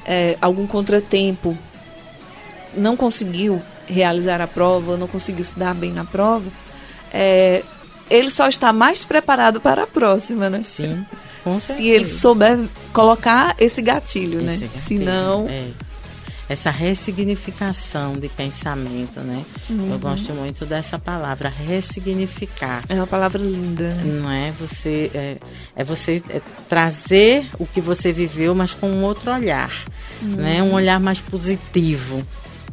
é, 0.06 0.36
algum 0.40 0.66
contratempo, 0.66 1.56
não 2.74 2.96
conseguiu 2.96 3.62
realizar 3.86 4.40
a 4.40 4.46
prova, 4.46 4.96
não 4.96 5.06
conseguiu 5.06 5.44
se 5.44 5.58
dar 5.58 5.74
bem 5.74 5.92
na 5.92 6.04
prova, 6.04 6.48
é, 7.12 7.62
ele 8.10 8.30
só 8.30 8.48
está 8.48 8.72
mais 8.72 9.04
preparado 9.04 9.60
para 9.60 9.84
a 9.84 9.86
próxima, 9.86 10.48
né? 10.48 10.62
Sim. 10.64 11.04
Se 11.60 11.88
ele 11.88 12.08
souber 12.08 12.58
colocar 12.90 13.54
esse 13.58 13.82
gatilho, 13.82 14.38
esse 14.38 14.46
né? 14.46 14.56
Gatilho, 14.56 15.04
Senão. 15.04 15.44
É 15.46 15.68
essa 16.48 16.70
ressignificação 16.70 18.14
de 18.14 18.28
pensamento, 18.28 19.20
né? 19.20 19.44
Uhum. 19.70 19.92
Eu 19.92 19.98
gosto 19.98 20.32
muito 20.32 20.66
dessa 20.66 20.98
palavra, 20.98 21.48
ressignificar. 21.48 22.84
É 22.88 22.94
uma 22.94 23.06
palavra 23.06 23.40
linda. 23.40 23.94
Não 24.04 24.30
é 24.30 24.50
você 24.52 25.10
é, 25.14 25.36
é 25.74 25.84
você 25.84 26.22
é 26.28 26.40
trazer 26.68 27.48
o 27.58 27.66
que 27.66 27.80
você 27.80 28.12
viveu, 28.12 28.54
mas 28.54 28.74
com 28.74 28.90
um 28.90 29.04
outro 29.04 29.32
olhar, 29.32 29.72
uhum. 30.22 30.36
né? 30.36 30.62
Um 30.62 30.72
olhar 30.72 31.00
mais 31.00 31.20
positivo, 31.20 32.24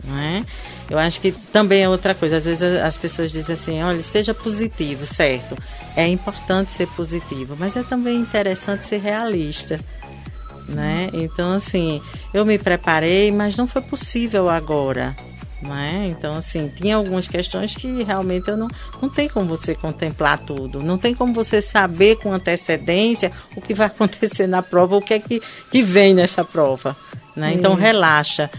não 0.04 0.18
é? 0.18 0.44
Eu 0.90 1.00
acho 1.00 1.22
que 1.22 1.32
também 1.32 1.84
é 1.84 1.88
outra 1.88 2.14
coisa. 2.14 2.36
Às 2.36 2.44
vezes 2.44 2.62
as 2.64 2.98
pessoas 2.98 3.32
dizem 3.32 3.54
assim, 3.54 3.82
olha, 3.82 4.04
seja 4.04 4.34
positivo, 4.34 5.06
certo? 5.06 5.58
É 5.96 6.06
importante 6.06 6.74
ser 6.74 6.86
positivo, 6.88 7.56
mas 7.58 7.78
é 7.78 7.84
também 7.84 8.18
interessante 8.18 8.86
ser 8.86 9.00
realista. 9.00 9.80
Né? 10.68 11.10
Então, 11.14 11.54
assim, 11.54 12.02
eu 12.34 12.46
me 12.46 12.58
preparei, 12.58 13.32
mas 13.32 13.56
não 13.56 13.68
foi 13.68 13.82
possível 13.82 14.50
agora. 14.50 15.16
Né? 15.62 16.14
Então, 16.18 16.36
assim, 16.36 16.72
tinha 16.76 16.96
algumas 16.96 17.28
questões 17.28 17.76
que 17.76 18.04
realmente 18.04 18.50
eu 18.50 18.58
não, 18.58 18.68
não 19.02 19.10
tem 19.10 19.30
como 19.30 19.48
você 19.48 19.76
contemplar 19.76 20.40
tudo, 20.40 20.82
não 20.82 20.98
tem 20.98 21.14
como 21.14 21.34
você 21.34 21.62
saber 21.62 22.18
com 22.18 22.34
antecedência 22.34 23.32
o 23.56 23.62
que 23.62 23.74
vai 23.74 23.86
acontecer 23.88 24.48
na 24.48 24.62
prova, 24.62 24.96
o 24.96 25.02
que 25.02 25.14
é 25.14 25.20
que, 25.20 25.42
que 25.72 25.84
vem 25.84 26.14
nessa 26.14 26.44
prova. 26.44 26.96
Né? 27.36 27.54
Então, 27.54 27.76
relaxa, 27.76 28.50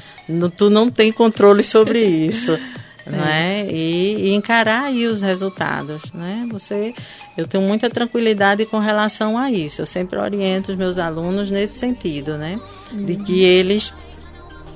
tu 0.57 0.71
não 0.71 0.91
tem 0.91 1.13
controle 1.13 1.63
sobre 1.63 2.05
isso. 2.05 2.59
né? 3.07 3.67
E, 3.69 4.29
e, 4.29 4.33
encarar 4.33 4.85
aí 4.85 5.07
os 5.07 5.23
resultados, 5.23 6.03
né? 6.13 6.47
Você, 6.51 6.95
eu 7.37 7.47
tenho 7.47 7.63
muita 7.63 7.91
tranquilidade 7.91 8.65
com 8.67 8.79
relação 8.79 9.37
a 9.37 9.51
isso. 9.51 9.83
Eu 9.83 9.87
sempre 9.87 10.19
oriento 10.19 10.71
os 10.71 10.77
meus 10.77 10.99
alunos 10.99 11.51
nesse 11.51 11.79
sentido, 11.79 12.37
né? 12.37 12.61
Uhum. 12.93 13.05
De 13.05 13.17
que 13.17 13.43
eles 13.43 13.93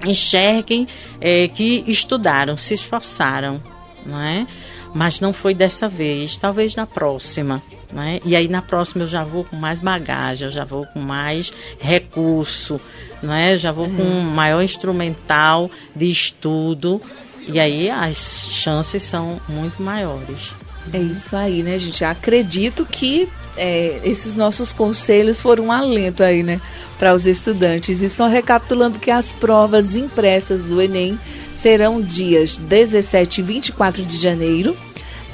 enxerguem 0.04 0.86
é, 1.20 1.48
que 1.48 1.84
estudaram, 1.86 2.56
se 2.56 2.74
esforçaram, 2.74 3.62
não 4.04 4.20
é? 4.20 4.46
Mas 4.94 5.20
não 5.20 5.32
foi 5.32 5.54
dessa 5.54 5.88
vez, 5.88 6.36
talvez 6.36 6.74
na 6.74 6.86
próxima. 6.86 7.62
Né? 7.92 8.20
E 8.24 8.34
aí 8.34 8.48
na 8.48 8.62
próxima 8.62 9.04
eu 9.04 9.08
já 9.08 9.22
vou 9.22 9.44
com 9.44 9.56
mais 9.56 9.78
bagagem, 9.78 10.46
eu 10.46 10.52
já 10.52 10.64
vou 10.64 10.86
com 10.86 10.98
mais 10.98 11.52
recurso, 11.78 12.80
né? 13.22 13.56
já 13.56 13.70
vou 13.70 13.88
com 13.88 14.02
um 14.02 14.22
maior 14.22 14.62
instrumental 14.62 15.70
de 15.94 16.10
estudo 16.10 17.00
e 17.46 17.60
aí 17.60 17.88
as 17.88 18.48
chances 18.50 19.02
são 19.02 19.40
muito 19.48 19.82
maiores. 19.82 20.52
É 20.92 20.98
isso 20.98 21.34
aí, 21.36 21.62
né, 21.62 21.78
gente? 21.78 22.04
Acredito 22.04 22.84
que 22.84 23.28
é, 23.56 24.00
esses 24.04 24.36
nossos 24.36 24.72
conselhos 24.72 25.40
foram 25.40 25.66
um 25.66 25.72
alento 25.72 26.22
aí, 26.22 26.42
né, 26.42 26.60
para 26.98 27.14
os 27.14 27.26
estudantes. 27.26 28.02
E 28.02 28.08
só 28.08 28.26
recapitulando 28.26 28.98
que 28.98 29.10
as 29.10 29.32
provas 29.32 29.96
impressas 29.96 30.62
do 30.62 30.80
Enem 30.80 31.18
serão 31.54 32.00
dias 32.00 32.56
17 32.56 33.40
e 33.40 33.44
24 33.44 34.04
de 34.04 34.16
janeiro. 34.16 34.76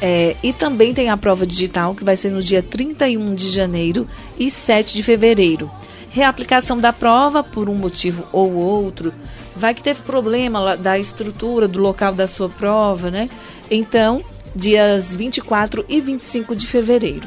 É, 0.00 0.36
e 0.42 0.52
também 0.52 0.92
tem 0.92 1.10
a 1.10 1.16
prova 1.16 1.46
digital, 1.46 1.94
que 1.94 2.02
vai 2.02 2.16
ser 2.16 2.30
no 2.30 2.42
dia 2.42 2.62
31 2.62 3.34
de 3.34 3.48
janeiro 3.48 4.06
e 4.36 4.50
7 4.50 4.94
de 4.94 5.02
fevereiro. 5.02 5.70
Reaplicação 6.10 6.78
da 6.78 6.92
prova, 6.92 7.44
por 7.44 7.68
um 7.68 7.74
motivo 7.74 8.26
ou 8.32 8.52
outro, 8.52 9.14
vai 9.54 9.74
que 9.74 9.82
teve 9.82 10.02
problema 10.02 10.76
da 10.76 10.98
estrutura 10.98 11.68
do 11.68 11.80
local 11.80 12.12
da 12.12 12.26
sua 12.26 12.48
prova, 12.48 13.10
né? 13.10 13.28
Então, 13.70 14.22
dias 14.54 15.14
24 15.14 15.84
e 15.88 16.00
25 16.00 16.54
de 16.56 16.66
fevereiro. 16.66 17.26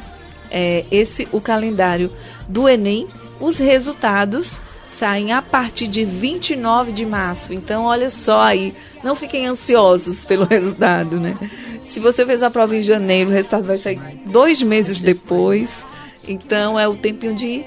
É 0.51 0.85
esse 0.91 1.27
o 1.31 1.41
calendário 1.41 2.11
do 2.47 2.69
Enem. 2.69 3.07
Os 3.39 3.57
resultados 3.57 4.59
saem 4.85 5.33
a 5.33 5.41
partir 5.41 5.87
de 5.87 6.05
29 6.05 6.91
de 6.91 7.05
março. 7.05 7.53
Então, 7.53 7.85
olha 7.85 8.09
só 8.09 8.41
aí, 8.41 8.73
não 9.03 9.15
fiquem 9.15 9.47
ansiosos 9.47 10.23
pelo 10.23 10.45
resultado, 10.49 11.19
né? 11.19 11.35
Se 11.83 11.99
você 11.99 12.25
fez 12.25 12.41
a 12.41 12.49
prova 12.49 12.75
em 12.75 12.81
janeiro, 12.81 13.29
o 13.29 13.33
resultado 13.33 13.65
vai 13.65 13.77
sair 13.77 13.99
dois 14.25 14.61
meses 14.61 14.99
depois. 14.99 15.85
Então, 16.27 16.79
é 16.79 16.87
o 16.87 16.95
tempinho 16.95 17.35
de 17.35 17.63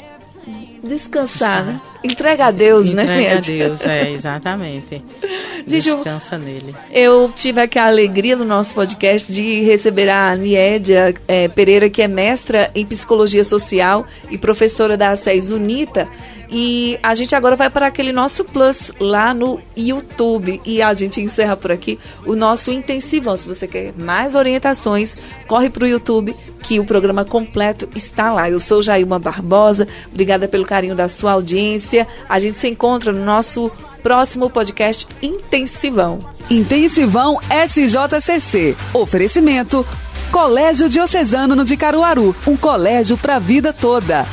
descansar, 0.83 1.65
né? 1.65 1.81
Entrega 2.03 2.47
a 2.47 2.51
Deus, 2.51 2.87
Entrega 2.87 3.05
né? 3.05 3.23
Entrega 3.23 3.37
a 3.37 3.41
Deus, 3.41 3.87
é, 3.87 4.11
exatamente. 4.11 5.03
Descansa 5.67 6.37
eu, 6.37 6.39
nele. 6.39 6.75
Eu 6.91 7.33
tive 7.35 7.61
aqui 7.61 7.79
a 7.79 7.87
alegria 7.87 8.37
no 8.37 8.45
nosso 8.45 8.75
podcast 8.75 9.31
de 9.31 9.61
receber 9.63 10.09
a 10.09 10.35
Niédia 10.35 11.15
é, 11.27 11.49
Pereira, 11.49 11.91
que 11.91 12.01
é 12.01 12.09
mestra 12.09 12.71
em 12.75 12.87
Psicologia 12.87 13.45
Social 13.45 14.07
e 14.31 14.39
professora 14.39 14.97
da 14.97 15.15
SES 15.15 15.51
UNITA. 15.51 16.09
E 16.51 16.99
a 17.03 17.15
gente 17.15 17.35
agora 17.35 17.57
vai 17.57 17.69
para 17.69 17.87
aquele 17.87 18.13
nosso 18.13 18.45
plus 18.45 18.91
lá 18.99 19.35
no 19.35 19.61
YouTube. 19.77 20.61
E 20.65 20.81
a 20.81 20.95
gente 20.95 21.21
encerra 21.21 21.57
por 21.57 21.71
aqui 21.71 21.99
o 22.25 22.35
nosso 22.35 22.71
intensivão. 22.71 23.37
Se 23.37 23.47
você 23.47 23.67
quer 23.67 23.93
mais 23.97 24.35
orientações, 24.35 25.17
corre 25.47 25.69
para 25.69 25.85
o 25.85 25.89
YouTube 25.89 26.35
que 26.63 26.81
o 26.81 26.85
programa 26.85 27.25
completo 27.25 27.89
está 27.95 28.33
lá. 28.33 28.49
Eu 28.49 28.61
sou 28.61 28.83
Jailma 28.83 29.19
Barbosa. 29.19 29.87
Obrigada 30.11 30.49
pelo 30.49 30.65
carinho 30.65 30.95
da 30.95 31.09
sua 31.09 31.33
audiência. 31.33 32.07
A 32.29 32.39
gente 32.39 32.59
se 32.59 32.69
encontra 32.69 33.13
no 33.13 33.25
nosso 33.25 33.71
próximo 34.03 34.49
podcast 34.49 35.07
Intensivão. 35.21 36.25
Intensivão 36.51 37.39
SJCC. 37.51 38.75
Oferecimento 38.95 39.87
Colégio 40.31 40.89
Diocesano 40.89 41.65
de 41.65 41.77
Caruaru, 41.77 42.37
um 42.47 42.57
colégio 42.57 43.17
para 43.17 43.37
a 43.37 43.39
vida 43.39 43.73
toda. 43.73 44.27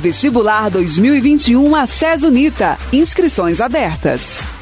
Vestibular 0.00 0.70
2021 0.70 1.76
a 1.76 1.86
Unita. 2.24 2.78
Inscrições 2.90 3.60
abertas. 3.60 4.59